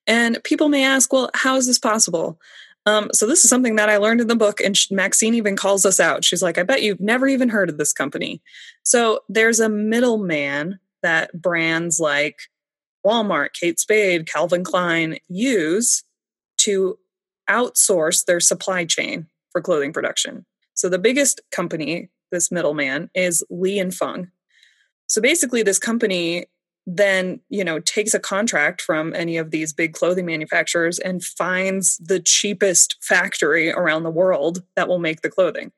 [0.07, 2.41] And people may ask well how is this possible
[2.89, 5.85] um, so this is something that I learned in the book, and Maxine even calls
[5.85, 6.25] us out.
[6.25, 8.41] She's like, "I bet you've never even heard of this company."
[8.83, 12.39] So there's a middleman that brands like
[13.05, 16.03] Walmart, Kate Spade, Calvin Klein use
[16.59, 16.99] to
[17.49, 20.47] outsource their supply chain for clothing production.
[20.73, 24.31] So the biggest company, this middleman, is Li and Fung.
[25.09, 26.47] So basically, this company
[26.91, 31.99] then you know takes a contract from any of these big clothing manufacturers and finds
[31.99, 35.71] the cheapest factory around the world that will make the clothing.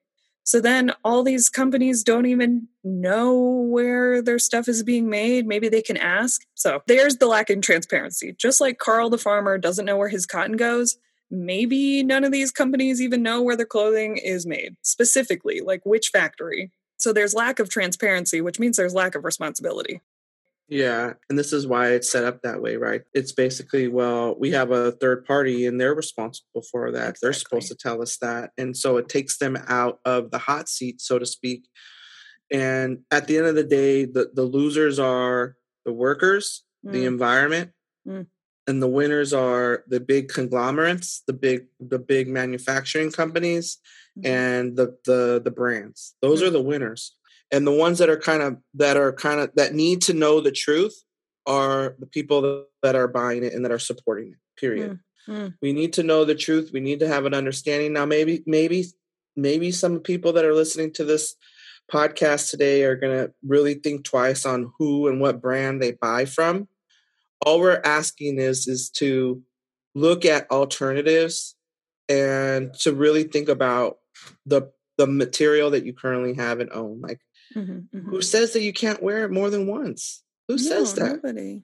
[0.45, 5.47] So then all these companies don't even know where their stuff is being made.
[5.47, 6.43] Maybe they can ask.
[6.55, 8.35] So there's the lack in transparency.
[8.39, 10.97] Just like carl the farmer doesn't know where his cotton goes
[11.31, 16.09] maybe none of these companies even know where their clothing is made specifically like which
[16.09, 16.73] factory.
[16.97, 20.01] So there's lack of transparency which means there's lack of responsibility
[20.71, 21.15] Yeah.
[21.29, 23.03] And this is why it's set up that way, right?
[23.13, 27.11] It's basically, well, we have a third party and they're responsible for that.
[27.11, 27.19] Exactly.
[27.23, 28.53] They're supposed to tell us that.
[28.57, 31.67] And so it takes them out of the hot seat, so to speak.
[32.53, 36.93] And at the end of the day, the, the losers are the workers, mm.
[36.93, 37.73] the environment,
[38.07, 38.27] mm.
[38.69, 43.79] and the winners are the big conglomerates, the big the big manufacturing companies,
[44.19, 44.27] mm.
[44.27, 46.15] and the the the brands.
[46.23, 46.55] Those are mm.
[46.55, 47.17] the winners
[47.53, 50.41] and the ones that are kind of that are kind of that need to know
[50.41, 50.95] the truth
[51.47, 55.01] are the people that are buying it and that are supporting it period.
[55.27, 55.55] Mm, mm.
[55.63, 56.71] we need to know the truth.
[56.73, 57.93] We need to have an understanding.
[57.93, 58.85] Now maybe maybe
[59.37, 61.35] maybe some people that are listening to this
[61.91, 66.25] podcast today are going to really think twice on who and what brand they buy
[66.25, 66.69] from.
[67.45, 69.43] All we're asking is is to
[69.95, 71.57] look at alternatives
[72.09, 73.97] and to really think about
[74.47, 77.21] the the material that you currently have and own like
[77.57, 78.11] Mm-hmm, mm-hmm.
[78.11, 80.23] Who says that you can't wear it more than once?
[80.49, 81.23] Who no, says that?
[81.23, 81.63] Nobody.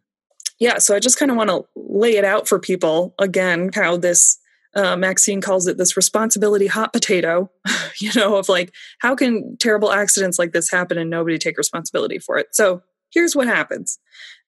[0.59, 3.97] Yeah, so I just kind of want to lay it out for people again how
[3.97, 4.39] this
[4.75, 7.51] uh, Maxine calls it this responsibility hot potato,
[8.01, 12.19] you know, of like, how can terrible accidents like this happen and nobody take responsibility
[12.19, 12.49] for it?
[12.53, 13.99] So here's what happens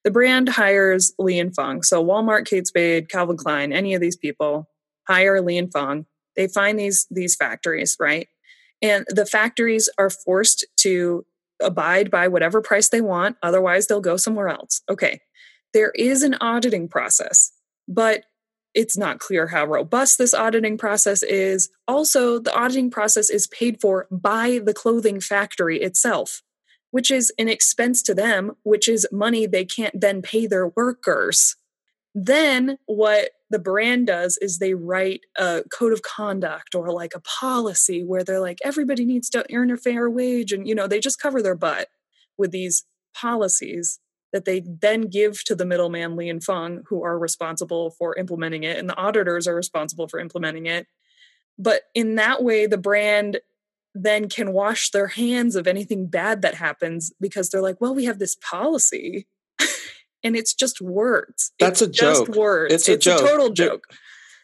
[0.03, 1.81] the brand hires Li and Fung.
[1.83, 4.69] So Walmart, Kate Spade, Calvin Klein, any of these people
[5.07, 6.05] hire Li and Fung.
[6.35, 8.27] They find these these factories, right?
[8.81, 11.25] And the factories are forced to
[11.61, 13.37] abide by whatever price they want.
[13.43, 14.81] Otherwise, they'll go somewhere else.
[14.89, 15.21] Okay.
[15.73, 17.51] There is an auditing process,
[17.87, 18.23] but
[18.73, 21.69] it's not clear how robust this auditing process is.
[21.87, 26.41] Also, the auditing process is paid for by the clothing factory itself,
[26.91, 31.55] which is an expense to them, which is money they can't then pay their workers.
[32.13, 37.21] Then, what the brand does is they write a code of conduct or like a
[37.21, 40.51] policy where they're like, everybody needs to earn a fair wage.
[40.51, 41.87] And, you know, they just cover their butt
[42.37, 43.99] with these policies
[44.31, 48.63] that they then give to the middleman, Li and Fung, who are responsible for implementing
[48.63, 48.77] it.
[48.77, 50.85] And the auditors are responsible for implementing it.
[51.57, 53.39] But in that way, the brand
[53.95, 58.05] then can wash their hands of anything bad that happens because they're like, well, we
[58.05, 59.25] have this policy
[60.23, 61.51] and it's just words.
[61.59, 62.27] That's it's a joke.
[62.29, 62.73] words.
[62.73, 63.21] It's a it's joke.
[63.21, 63.83] A total joke.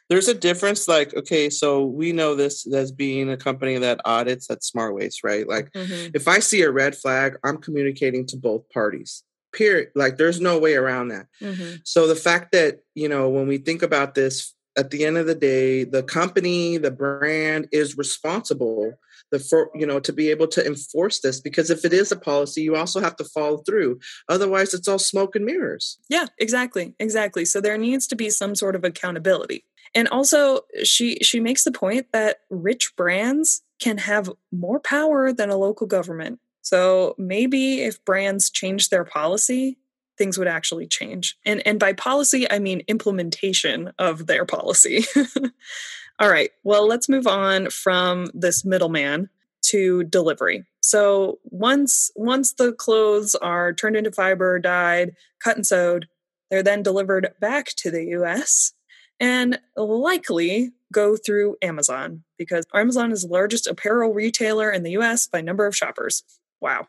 [0.10, 0.88] There's a difference.
[0.88, 5.24] Like, okay, so we know this as being a company that audits at Smart Waste,
[5.24, 5.48] right?
[5.48, 6.12] Like, mm-hmm.
[6.14, 9.24] if I see a red flag, I'm communicating to both parties.
[9.52, 9.90] Period.
[9.96, 11.28] Like, there's no way around that.
[11.42, 11.78] Mm-hmm.
[11.86, 15.26] So the fact that you know when we think about this, at the end of
[15.26, 18.94] the day, the company, the brand is responsible
[19.32, 22.16] the for you know to be able to enforce this because if it is a
[22.16, 24.00] policy you also have to follow through.
[24.30, 25.98] Otherwise it's all smoke and mirrors.
[26.10, 27.46] Yeah exactly exactly.
[27.46, 29.66] So there needs to be some sort of accountability.
[29.94, 35.50] And also she she makes the point that rich brands can have more power than
[35.50, 36.40] a local government.
[36.62, 39.78] So maybe if brands change their policy
[40.18, 41.38] things would actually change.
[41.46, 45.06] And and by policy i mean implementation of their policy
[46.20, 46.52] All right.
[46.64, 49.30] Well, let's move on from this middleman
[49.64, 50.64] to delivery.
[50.82, 56.08] So once once the clothes are turned into fiber, dyed, cut and sewed,
[56.50, 58.74] they're then delivered back to the US
[59.20, 65.28] and likely go through Amazon because Amazon is the largest apparel retailer in the US
[65.28, 66.24] by number of shoppers.
[66.62, 66.88] Wow.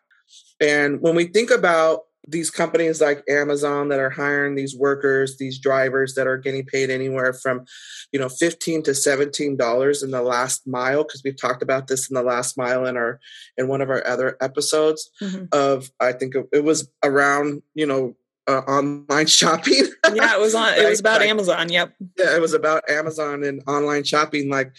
[0.61, 5.59] And when we think about these companies like Amazon that are hiring these workers, these
[5.59, 7.65] drivers that are getting paid anywhere from,
[8.13, 12.11] you know, fifteen to seventeen dollars in the last mile, because we've talked about this
[12.11, 13.21] in the last mile in our
[13.57, 15.11] in one of our other episodes.
[15.23, 15.45] Mm-hmm.
[15.53, 18.17] Of I think it was around, you know,
[18.49, 19.87] uh, online shopping.
[20.15, 20.75] yeah, it was on.
[20.75, 21.69] It was about like, Amazon.
[21.71, 21.95] Yep.
[22.19, 24.51] Yeah, it was about Amazon and online shopping.
[24.51, 24.73] Like,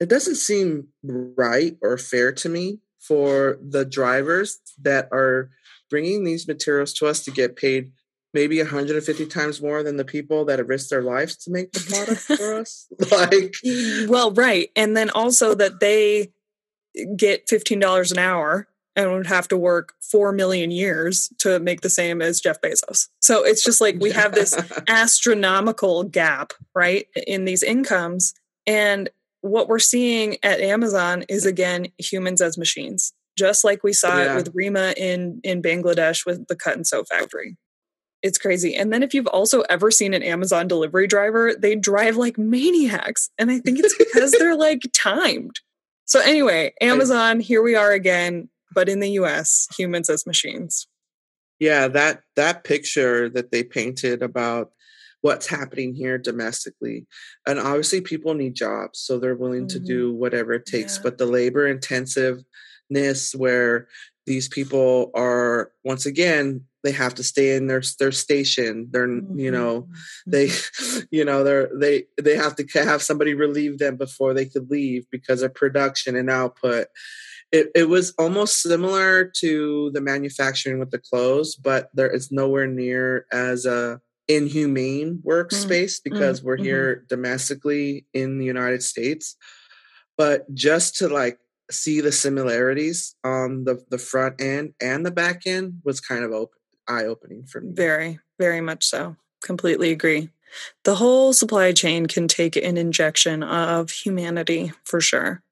[0.00, 5.50] it doesn't seem right or fair to me for the drivers that are
[5.90, 7.92] bringing these materials to us to get paid
[8.32, 11.80] maybe 150 times more than the people that have risked their lives to make the
[11.80, 13.54] product for us like
[14.08, 16.32] well right and then also that they
[17.16, 21.90] get $15 an hour and would have to work 4 million years to make the
[21.90, 23.08] same as Jeff Bezos.
[23.22, 28.34] So it's just like we have this astronomical gap, right, in these incomes.
[28.66, 29.08] And
[29.42, 34.32] what we're seeing at Amazon is again humans as machines just like we saw yeah.
[34.32, 37.56] it with Rima in in Bangladesh with the cut and sew factory.
[38.22, 38.76] It's crazy.
[38.76, 43.30] And then if you've also ever seen an Amazon delivery driver, they drive like maniacs.
[43.38, 45.60] And I think it's because they're like timed.
[46.04, 50.86] So anyway, Amazon, here we are again, but in the US, humans as machines.
[51.58, 54.72] Yeah, that that picture that they painted about
[55.20, 57.06] what's happening here domestically.
[57.46, 59.78] And obviously people need jobs, so they're willing mm-hmm.
[59.78, 61.02] to do whatever it takes, yeah.
[61.04, 62.42] but the labor intensive
[63.34, 63.88] where
[64.26, 69.38] these people are once again they have to stay in their their station they're mm-hmm.
[69.38, 69.88] you know
[70.26, 71.00] they Mm-hmm.
[71.10, 75.06] you know they're they they have to have somebody relieve them before they could leave
[75.10, 76.86] because of production and output
[77.52, 82.66] it, it was almost similar to the manufacturing with the clothes but there is nowhere
[82.66, 86.64] near as a inhumane workspace because we're mhm.
[86.64, 89.36] here domestically in the united states
[90.16, 91.38] but just to like
[91.70, 96.32] see the similarities on the the front end and the back end was kind of
[96.32, 96.58] open,
[96.88, 97.72] eye opening for me.
[97.74, 99.16] Very, very much so.
[99.42, 100.30] Completely agree.
[100.84, 105.42] The whole supply chain can take an injection of humanity for sure.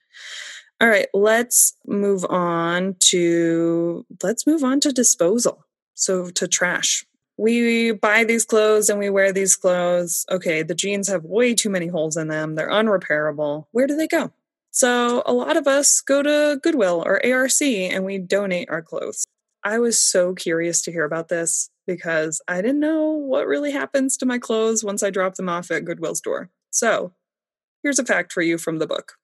[0.81, 5.65] All right, let's move on to let's move on to disposal.
[5.95, 7.05] So to trash.
[7.37, 10.27] We buy these clothes and we wear these clothes.
[10.31, 12.55] Okay, the jeans have way too many holes in them.
[12.57, 13.67] They're unrepairable.
[13.71, 14.33] Where do they go?
[14.79, 19.27] So a lot of us go to Goodwill or ARC and we donate our clothes.
[19.65, 24.17] I was so curious to hear about this because I didn't know what really happens
[24.19, 26.51] to my clothes once I drop them off at Goodwill store.
[26.71, 27.13] So,
[27.83, 29.15] here's a fact for you from the book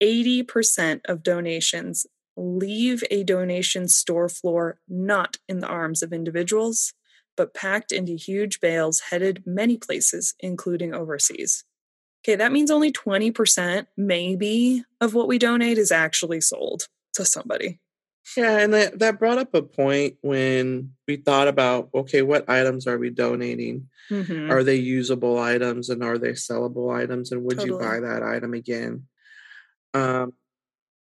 [0.00, 2.06] 80% of donations
[2.36, 6.92] leave a donation store floor not in the arms of individuals,
[7.36, 11.64] but packed into huge bales headed many places, including overseas.
[12.26, 17.78] Okay, that means only 20% maybe of what we donate is actually sold to somebody.
[18.36, 22.88] Yeah, and that, that brought up a point when we thought about okay, what items
[22.88, 23.88] are we donating?
[24.10, 24.50] Mhm.
[24.50, 27.30] Are they usable items and are they sellable items?
[27.30, 29.04] And would you buy that item again?
[29.94, 30.32] Um,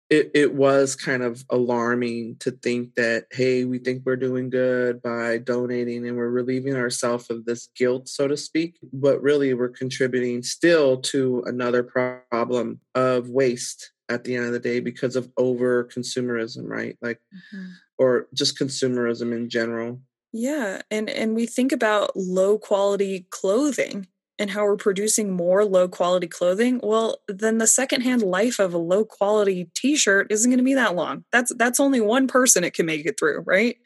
[0.09, 5.01] it, it was kind of alarming to think that, hey, we think we're doing good
[5.01, 8.77] by donating and we're relieving ourselves of this guilt, so to speak.
[8.91, 14.59] But really, we're contributing still to another problem of waste at the end of the
[14.59, 16.97] day because of over consumerism, right?
[17.01, 17.19] Like,
[17.53, 17.69] Mhm.
[17.99, 20.01] or just consumerism in general.
[20.31, 24.07] Yeah, and and we think about low quality clothing
[24.39, 26.79] and how we're producing more low quality clothing.
[26.81, 30.95] Well, then the secondhand life of a low quality t-shirt isn't going to be that
[30.95, 31.25] long.
[31.31, 33.77] That's that's only one person it can make it through, right?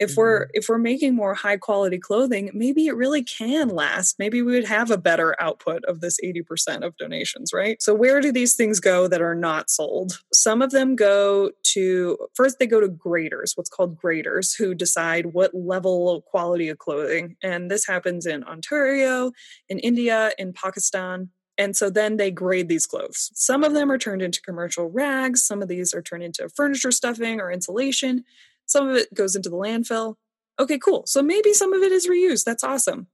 [0.00, 0.20] If mm-hmm.
[0.20, 4.18] we're if we're making more high quality clothing, maybe it really can last.
[4.18, 7.80] Maybe we would have a better output of this 80% of donations, right?
[7.80, 10.20] So where do these things go that are not sold?
[10.32, 15.26] Some of them go to first they go to graders, what's called graders, who decide
[15.26, 17.36] what level of quality of clothing.
[17.42, 19.32] And this happens in Ontario,
[19.68, 21.28] in India, in Pakistan.
[21.60, 23.30] And so then they grade these clothes.
[23.34, 26.90] Some of them are turned into commercial rags, some of these are turned into furniture
[26.90, 28.24] stuffing or insulation.
[28.70, 30.14] Some of it goes into the landfill.
[30.60, 31.02] Okay, cool.
[31.06, 32.44] So maybe some of it is reused.
[32.44, 33.08] That's awesome.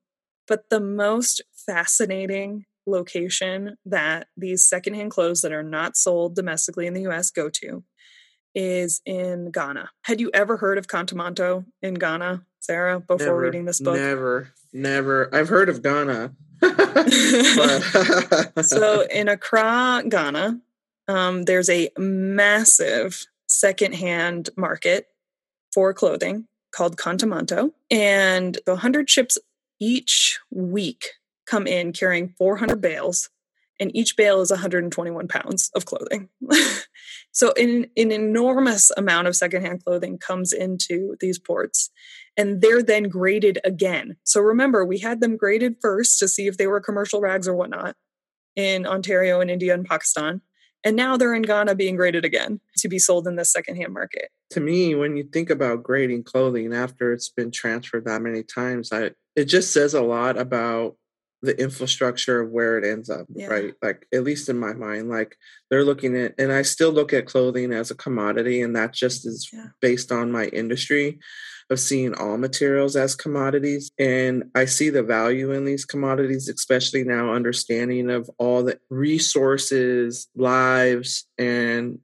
[0.46, 6.92] But the most fascinating location that these secondhand clothes that are not sold domestically in
[6.92, 7.82] the US go to
[8.54, 9.90] is in Ghana.
[10.02, 13.96] Had you ever heard of Kantamanto in Ghana, Sarah, before Never, reading this book?
[13.96, 15.34] Never, never.
[15.34, 16.32] I've heard of Ghana.
[18.62, 20.60] so in Accra, Ghana,
[21.08, 25.06] um, there's a massive secondhand market
[25.76, 29.36] for clothing called Kantamanto, and 100 ships
[29.78, 31.04] each week
[31.46, 33.28] come in carrying 400 bales,
[33.78, 36.30] and each bale is 121 pounds of clothing.
[37.30, 41.90] so an, an enormous amount of secondhand clothing comes into these ports
[42.38, 44.16] and they're then graded again.
[44.24, 47.54] So remember, we had them graded first to see if they were commercial rags or
[47.54, 47.96] whatnot
[48.56, 50.40] in Ontario and India and Pakistan.
[50.84, 54.30] And now they're in Ghana being graded again to be sold in the secondhand market.
[54.50, 58.92] To me, when you think about grading clothing after it's been transferred that many times,
[58.92, 60.96] I it just says a lot about
[61.42, 63.48] the infrastructure of where it ends up, Yeah.
[63.48, 63.74] right?
[63.82, 65.36] Like at least in my mind, like
[65.70, 69.26] they're looking at, and I still look at clothing as a commodity, and that just
[69.26, 69.68] is Yeah.
[69.80, 71.18] based on my industry
[71.68, 73.90] of seeing all materials as commodities.
[73.98, 80.28] And I see the value in these commodities, especially now understanding of all the resources,
[80.34, 81.98] lives, and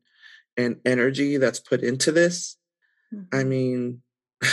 [0.56, 2.56] and energy that's put into this.
[3.12, 3.48] I mm-hmm.
[3.48, 4.02] mean,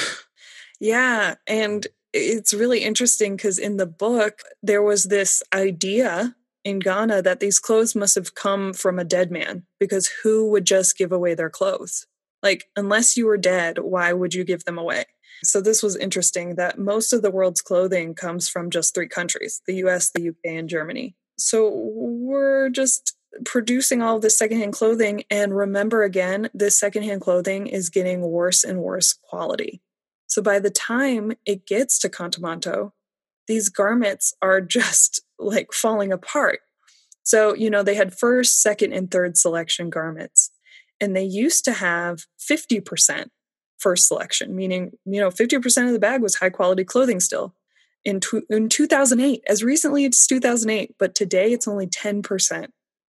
[0.80, 1.36] Yeah.
[1.48, 7.40] And it's really interesting because in the book, there was this idea in Ghana that
[7.40, 11.36] these clothes must have come from a dead man because who would just give away
[11.36, 12.08] their clothes?
[12.42, 15.06] Like, unless you were dead, why would you give them away?
[15.44, 19.62] So, this was interesting that most of the world's clothing comes from just three countries
[19.68, 21.16] the US, the UK, and Germany.
[21.38, 23.16] So, we're just
[23.46, 25.24] producing all of this secondhand clothing.
[25.30, 29.82] And remember again, this secondhand clothing is getting worse and worse quality.
[30.28, 32.92] So by the time it gets to Kantamanto,
[33.48, 36.60] these garments are just like falling apart.
[37.24, 40.50] So, you know, they had first, second, and third selection garments,
[41.00, 43.28] and they used to have 50%
[43.78, 47.54] first selection, meaning, you know, 50% of the bag was high quality clothing still.
[48.04, 48.20] In,
[48.50, 52.68] in 2008, as recently as 2008, but today it's only 10%.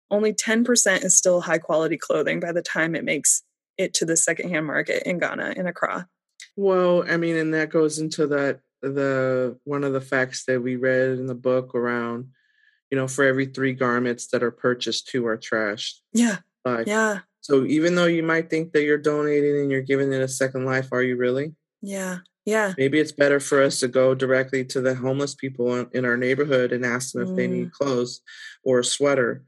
[0.10, 3.44] Only 10% is still high quality clothing by the time it makes
[3.78, 6.08] it to the secondhand market in Ghana, in Accra.
[6.56, 10.76] Well, I mean, and that goes into that the one of the facts that we
[10.76, 12.30] read in the book around,
[12.92, 15.96] you know, for every three garments that are purchased, two are trashed.
[16.14, 16.38] Yeah.
[16.64, 17.20] Like, Yeah.
[17.42, 20.66] so even though you might think that you're donating and you're giving it a second
[20.66, 21.56] life, are you really?
[21.82, 22.20] Yeah.
[22.46, 22.74] Yeah.
[22.78, 26.16] Maybe it's better for us to go directly to the homeless people in, in our
[26.16, 27.72] neighborhood and ask them if they need mm.
[27.72, 28.22] clothes
[28.64, 29.44] or a sweater,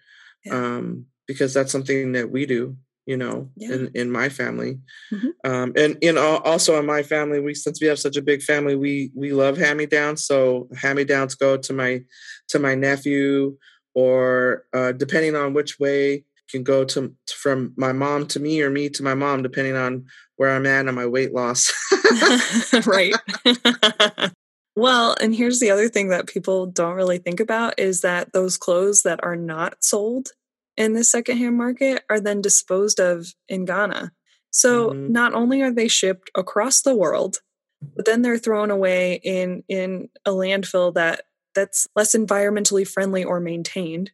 [0.46, 0.54] Yeah.
[0.78, 2.76] um, because that's something that we do,
[3.06, 3.74] you know, Yeah.
[3.74, 4.80] in in my family,
[5.14, 5.32] Mhm.
[5.46, 8.42] um, and you know, also in my family, we since we have such a big
[8.44, 10.26] family, we we love hand me downs.
[10.26, 12.02] So hand me downs go to my
[12.50, 13.58] to my nephew,
[13.94, 18.70] or uh, depending on which way can go to from my mom to me or
[18.72, 20.06] me to my mom, depending on
[20.38, 21.72] where I'm at on my weight loss.
[22.88, 23.14] right.
[24.80, 28.58] well, and here's the other thing that people don't really think about is that those
[28.58, 30.30] clothes that are not sold
[30.78, 34.12] in the secondhand market are then disposed of in Ghana.
[34.52, 35.10] So Mhm.
[35.10, 37.42] not only are they shipped across the world,
[37.96, 43.40] but then they're thrown away in in a landfill that that's less environmentally friendly or
[43.40, 44.12] maintained.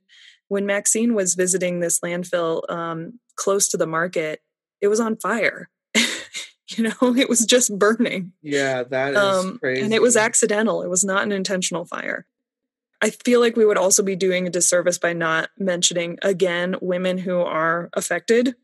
[0.47, 4.41] When Maxine was visiting this landfill um, close to the market,
[4.81, 5.69] it was on fire.
[6.77, 8.33] you know, it was just burning.
[8.41, 9.81] yeah, that is Um, crazy.
[9.83, 10.81] and it was accidental.
[10.81, 12.25] It was not an intentional fire.
[13.01, 17.17] I feel like we would also be doing a disservice by not mentioning again women
[17.17, 18.55] who are affected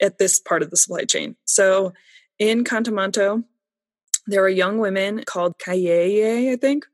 [0.00, 1.36] at this part of the supply chain.
[1.44, 1.92] So
[2.38, 3.44] in Kantamanto,
[4.26, 6.86] there are young women called Kayayei, I think,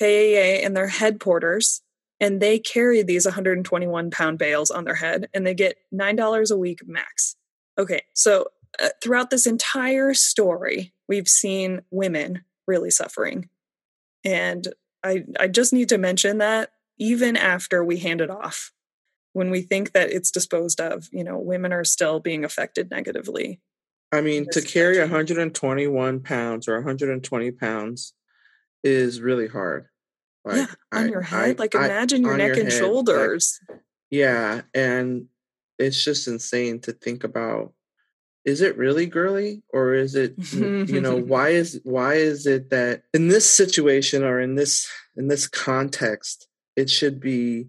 [0.00, 1.82] Kayayei, and they're head porters,
[2.20, 6.56] and they carry these 121 pound bales on their head, and they get $9 a
[6.56, 7.36] week max.
[7.78, 8.46] Okay, so
[8.82, 13.48] uh, throughout this entire story, we've seen women really suffering.
[14.24, 14.68] And
[15.04, 18.72] I, I just need to mention that even after we hand it off,
[19.32, 23.60] when we think that it's disposed of, you know, women are still being affected negatively.
[24.12, 28.14] I mean, to carry 121 pounds or 120 pounds
[28.82, 29.86] is really hard.
[30.46, 31.58] yeah, on I- your I- head.
[31.58, 33.60] like I- imagine your neck your and head, like, shoulders.
[34.10, 35.26] yeah, and
[35.78, 37.74] it's just insane to think about.
[38.46, 43.02] Is it really girly, or is it you know why is why is it that
[43.12, 47.66] in this situation or in this in this context it should be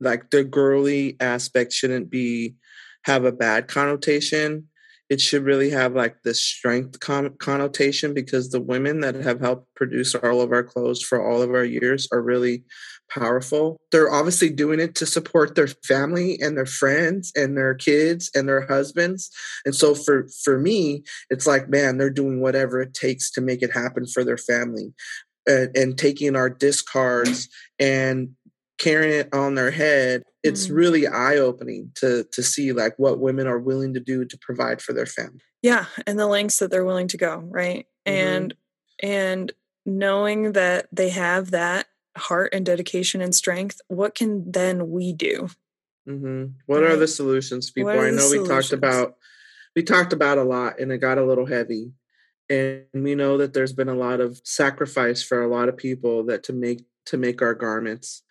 [0.00, 2.56] like the girly aspect shouldn't be
[3.04, 4.68] have a bad connotation
[5.08, 9.66] it should really have like this strength con- connotation because the women that have helped
[9.74, 12.64] produce all of our clothes for all of our years are really
[13.10, 13.78] powerful.
[13.90, 18.48] They're obviously doing it to support their family and their friends and their kids and
[18.48, 19.30] their husbands.
[19.66, 23.62] And so for for me it's like man they're doing whatever it takes to make
[23.62, 24.94] it happen for their family
[25.46, 27.48] and, and taking our discards
[27.78, 28.30] and
[28.78, 30.74] carrying it on their head it's Mm.
[30.74, 34.92] really eye-opening to to see like what women are willing to do to provide for
[34.92, 37.86] their family yeah, and the lengths that they're willing to go, right?
[38.06, 38.12] Mhm.
[38.12, 38.54] And
[39.00, 39.52] and
[39.86, 41.86] knowing that they have that
[42.16, 45.48] heart and dedication and strength, what can then we do?
[46.08, 46.46] Mm-hmm.
[46.66, 49.14] what are the solutions people i know we talked about
[49.76, 51.92] we talked about a lot and it got a little heavy
[52.50, 56.24] and we know that there's been a lot of sacrifice for a lot of people
[56.24, 58.24] that to make to make our garments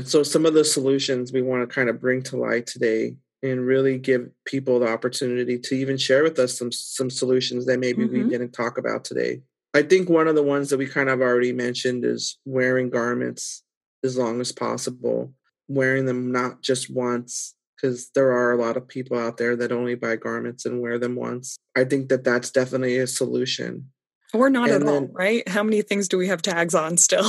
[0.00, 3.16] and so some of the solutions we want to kind of bring to light today
[3.42, 7.78] and really give people the opportunity to even share with us some some solutions that
[7.78, 8.30] maybe we Mhm.
[8.30, 9.42] didn't talk about today.
[9.74, 13.62] I think one of the ones that we kind of already mentioned is wearing garments
[14.02, 15.34] as long as possible
[15.68, 19.70] wearing them not just once because there are a lot of people out there that
[19.70, 21.58] only buy garments and wear them once.
[21.76, 23.92] I think that that's definitely a solution
[24.32, 25.48] Or not And at all, then- right?
[25.48, 27.28] How many things do we have tags on still?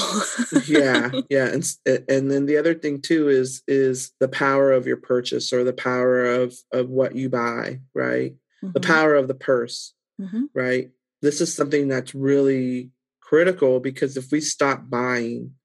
[0.68, 1.64] yeah yeah and
[2.08, 5.74] and then the other thing too is is the power of your purchase or the
[5.74, 10.44] power of of what you buy right the Mhm, power of the purse mhm.
[10.54, 10.92] right
[11.24, 12.92] this is something that's really
[13.22, 15.56] critical because if we stop buying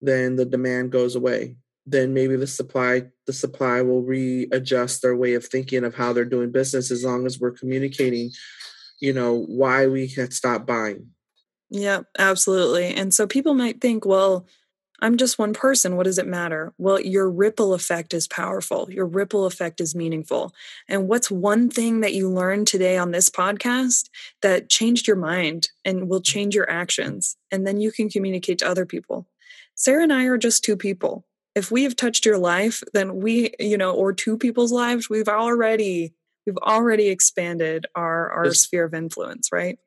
[0.00, 1.56] then the demand goes away
[1.86, 6.24] then maybe the supply the supply will readjust their way of thinking of how they're
[6.24, 8.30] doing business as long as we're communicating
[9.04, 11.10] you know why we can stop buying
[11.70, 12.94] Yeah, absolutely.
[12.94, 14.46] And so people might think, well,
[15.00, 15.96] I'm just one person.
[15.96, 16.72] What does it matter?
[16.78, 18.88] Well, your ripple effect is powerful.
[18.90, 20.54] Your ripple effect is meaningful.
[20.88, 24.08] And what's one thing that you learned today on this podcast
[24.40, 27.36] that changed your mind and will change your actions?
[27.50, 29.26] And then you can communicate to other people.
[29.74, 31.26] Sarah and I are just two people.
[31.54, 35.28] If we have touched your life, then we, you know, or two people's lives, we've
[35.28, 36.14] already
[36.46, 39.78] we've already expanded our our Just- sphere of influence, right?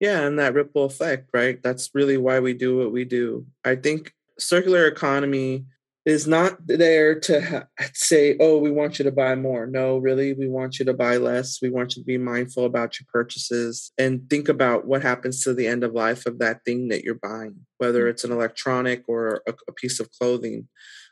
[0.00, 1.60] Yeah, and that ripple effect, right?
[1.60, 3.46] That's really why we do what we do.
[3.64, 5.66] I think circular economy
[6.08, 9.66] is not there to ha- say, oh, we want you to buy more.
[9.66, 11.58] No, really, we want you to buy less.
[11.60, 15.52] We want you to be mindful about your purchases and think about what happens to
[15.52, 18.10] the end of life of that thing that you're buying, whether mm.
[18.10, 20.68] it's an electronic or a, a piece of clothing.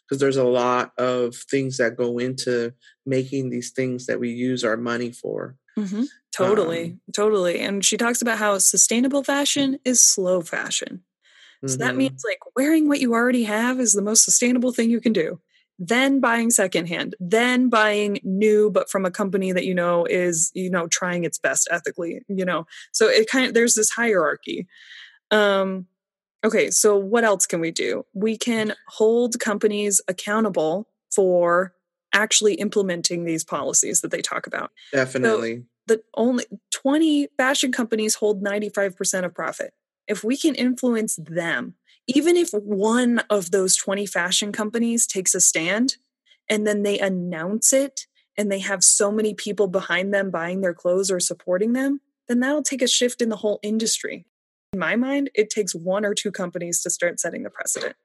[0.08, 2.72] Because there's a lot of things that go into
[3.04, 5.56] making these things that we use our money for.
[5.78, 6.04] Mm-hmm.
[6.32, 7.60] Totally, Um, totally.
[7.60, 11.02] And she talks about how sustainable fashion is slow fashion.
[11.66, 11.98] So that Mhm.
[11.98, 15.40] means like wearing what you already have is the most sustainable thing you can do.
[15.78, 20.70] Then buying secondhand, then buying new, but from a company that you know is, you
[20.70, 22.66] know, trying its best ethically, you know.
[22.92, 24.66] So it kind of there's this hierarchy.
[25.30, 25.86] Um,
[26.46, 28.06] okay, so what else can we do?
[28.14, 31.74] We can hold companies accountable for
[32.12, 35.64] actually implementing these policies that they talk about Definitely.
[35.86, 39.74] the only 20 fashion companies hold 95% of profit.
[40.06, 41.74] If we can influence them,
[42.06, 45.96] even if one of those 20 fashion companies takes a stand
[46.48, 48.06] and then they announce it
[48.38, 52.40] and they have so many people behind them buying their clothes or supporting them, then
[52.40, 54.26] that'll take a shift in the whole industry.
[54.76, 57.96] In my mind, it takes one or two companies to start setting the precedent.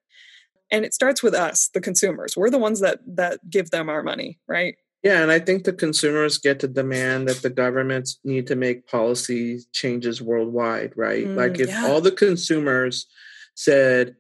[0.72, 2.38] And it starts with us, the consumers.
[2.38, 4.76] We're the ones that that give them our money, right?
[5.04, 8.88] Yeah, and I think the consumers get to demand that the governments need to make
[8.88, 11.26] policy changes worldwide, right?
[11.26, 11.88] Mm, like if yeah.
[11.88, 13.06] all the consumers
[13.54, 14.16] said,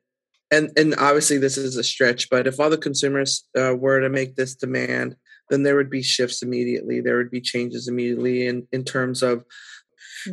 [0.51, 4.09] and and obviously this is a stretch, but if all the consumers uh, were to
[4.09, 5.15] make this demand,
[5.49, 6.99] then there would be shifts immediately.
[6.99, 9.45] There would be changes immediately in in terms of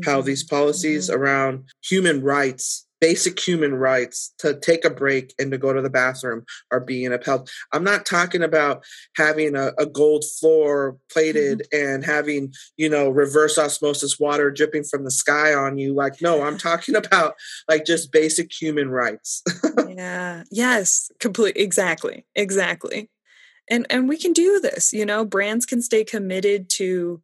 [0.04, 0.24] how Mhm.
[0.26, 5.72] these policies around human rights basic human rights to take a break and to go
[5.72, 7.48] to the bathroom are being upheld.
[7.72, 8.84] I'm not talking about
[9.16, 15.04] having a, a gold floor plated and having you know reverse osmosis water dripping from
[15.04, 15.94] the sky on you.
[15.94, 17.34] Like no i'm talking about
[17.68, 19.42] like just basic human rights.
[19.88, 20.44] Yeah.
[20.50, 21.10] Yes.
[21.18, 22.24] Complete exactly.
[22.36, 23.10] Exactly.
[23.68, 25.24] And and we can do this you know?
[25.24, 27.20] Brands can stay committed to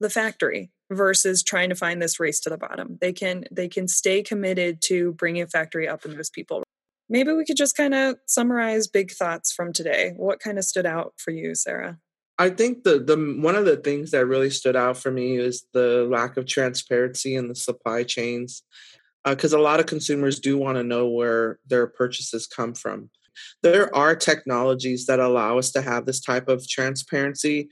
[0.00, 2.98] the factory versus trying to find this race to the bottom.
[3.00, 6.62] They can they can stay committed to bringing factory up and those people.
[7.08, 10.12] Maybe we could just kind of summarize big thoughts from today.
[10.16, 11.98] What kind of stood out for you sarah?
[12.38, 15.66] I think the the one of the things that really stood out for me is
[15.72, 18.62] the lack of transparency in the supply chains,
[19.24, 23.10] uh, because a lot of consumers do want to know where their purchases come from.
[23.62, 27.68] There are technologies that allow us to have this type of transparency,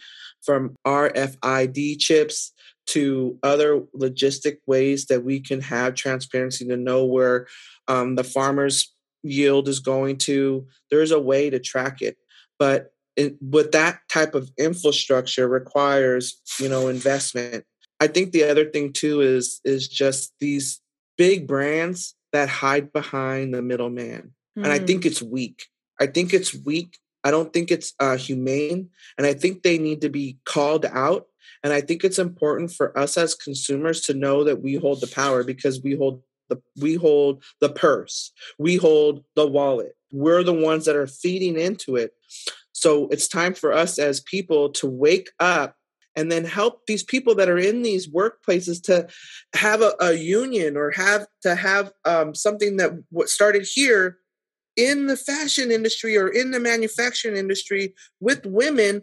[0.46, 2.52] from RFID chips
[2.86, 7.46] to other logistic ways that we can have transparency to know where
[7.88, 10.66] um, the farmer's yield is going to.
[10.90, 12.16] There's a way to track it,
[12.58, 17.64] but it, with that type of infrastructure requires you know investment.
[18.00, 20.80] I think the other thing too is is just these
[21.16, 24.32] big brands that hide behind the middleman
[24.62, 25.66] and i Mm, think it's weak.
[26.00, 26.98] I think it's weak.
[27.24, 31.26] I don't think it's uh, humane and i think they need to be called out
[31.66, 35.08] and i think it's important for us as consumers to know that we hold the
[35.08, 38.32] power because we hold the we hold the purse.
[38.58, 39.96] We hold the wallet.
[40.12, 42.12] We're the ones that are feeding into it.
[42.72, 45.76] So it's time for us as people to wake up
[46.14, 49.08] and then help these people that are in these workplaces to
[49.54, 54.18] have a, a union or have to have um, something that what started here
[54.76, 59.02] in the fashion industry or in the manufacturing industry with women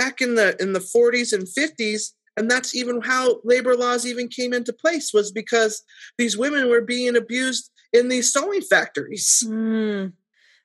[0.00, 4.28] back in the in the 40s and 50s and that's even how labor laws even
[4.28, 5.82] came into place was because
[6.16, 9.44] these women were being abused in these sewing factories.
[9.46, 10.12] Mm.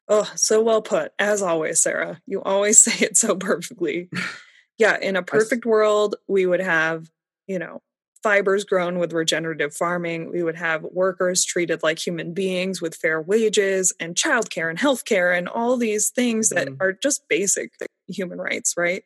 [0.08, 1.12] oh so well put.
[1.20, 4.10] As always sarah you always say it so perfectly.
[4.78, 7.10] Yeah in a perfect world we would have
[7.48, 7.82] you know
[8.26, 13.21] fibers grown with regenerative farming we would have workers treated like human beings with fair
[13.21, 16.78] wages and childcare and healthcare and all these things that Mhm.
[16.82, 17.69] are just basic
[18.07, 19.03] human rights right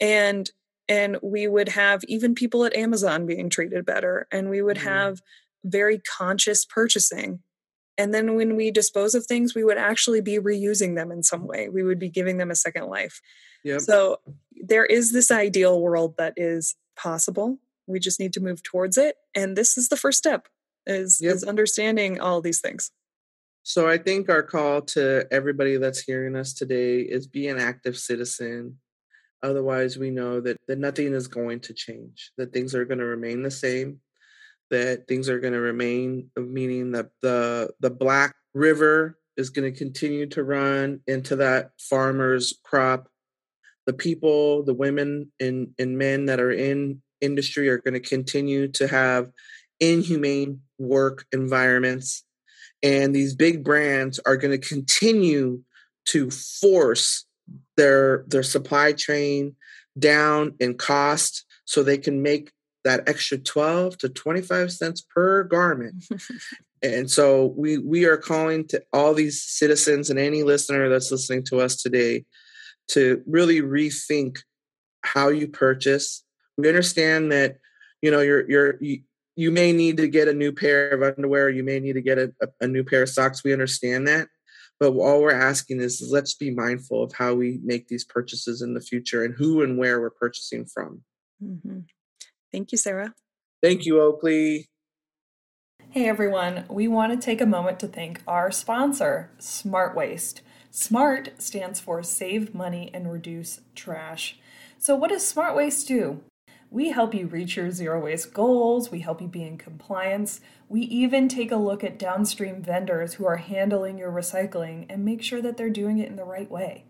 [0.00, 0.50] and
[0.88, 4.90] and we would have even people at amazon being treated better and we would Mhm.
[4.94, 5.20] have
[5.64, 7.40] very conscious purchasing
[7.96, 11.46] and then when we dispose of things we would actually be reusing them in some
[11.46, 13.20] way we would be giving them a second life
[13.62, 13.80] yep.
[13.80, 14.18] so
[14.72, 17.60] there is this ideal world that is possible.
[17.88, 19.16] We just need to move towards it.
[19.34, 20.48] And this is the first step
[20.86, 21.34] is, Yep.
[21.34, 22.90] is understanding all these things.
[23.62, 27.98] So I think our call to everybody that's hearing us today is be an active
[27.98, 28.78] citizen.
[29.42, 33.04] Otherwise, we know that, that nothing is going to change, that things are going to
[33.04, 34.00] remain the same,
[34.70, 39.70] that things are going to remain, uh, meaning that the, the Black River is going
[39.70, 43.08] to continue to run into that farmer's crop.
[43.86, 48.68] the people, the women and, and men that are in industry are going to continue
[48.68, 49.30] to have
[49.80, 52.24] inhumane work environments.
[52.82, 55.62] And these big brands are going to continue
[56.06, 57.24] to force
[57.76, 59.56] their their supply chain
[59.98, 62.50] down in cost so they can make
[62.84, 66.04] that extra 12 to 25 cents per garment.
[66.82, 71.44] and so we we are calling to all these citizens and any listener that's listening
[71.44, 72.24] to us today
[72.88, 74.38] to really rethink
[75.02, 76.24] how you purchase.
[76.58, 77.56] We understand that
[78.02, 79.00] you know you're you're you,
[79.36, 82.18] you may need to get a new pair of underwear, you may need to get
[82.18, 83.44] a, a, a new pair of socks.
[83.44, 84.28] We understand that.
[84.80, 88.74] But all we're asking is let's be mindful of how we make these purchases in
[88.74, 91.02] the future and who and where we're purchasing from.
[91.42, 91.80] Mm-hmm.
[92.52, 93.14] Thank you, Sarah.
[93.62, 94.68] Thank you, Oakley.
[95.90, 100.42] Hey everyone, we want to take a moment to thank our sponsor, Smart Waste.
[100.70, 104.38] SMART stands for Save Money and Reduce Trash.
[104.78, 106.20] So, what does Smart Waste do?
[106.70, 110.82] We help you reach your zero waste goals, we help you be in compliance, we
[110.82, 115.40] even take a look at downstream vendors who are handling your recycling and make sure
[115.40, 116.84] that they're doing it in the right way.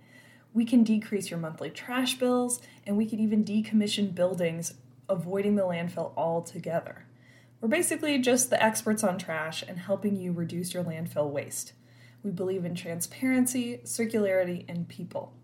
[0.53, 4.74] We can decrease your monthly trash bills, and we can even decommission buildings,
[5.09, 7.05] avoiding the landfill altogether.
[7.61, 11.72] We're basically just the experts on trash and helping you reduce your landfill waste.
[12.24, 15.38] We believe in transparency, circularity, and people.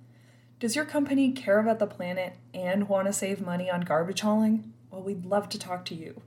[0.64, 4.72] Does your company care about the planet and want to save money on garbage hauling?
[4.90, 6.22] Well, we'd love to talk to you.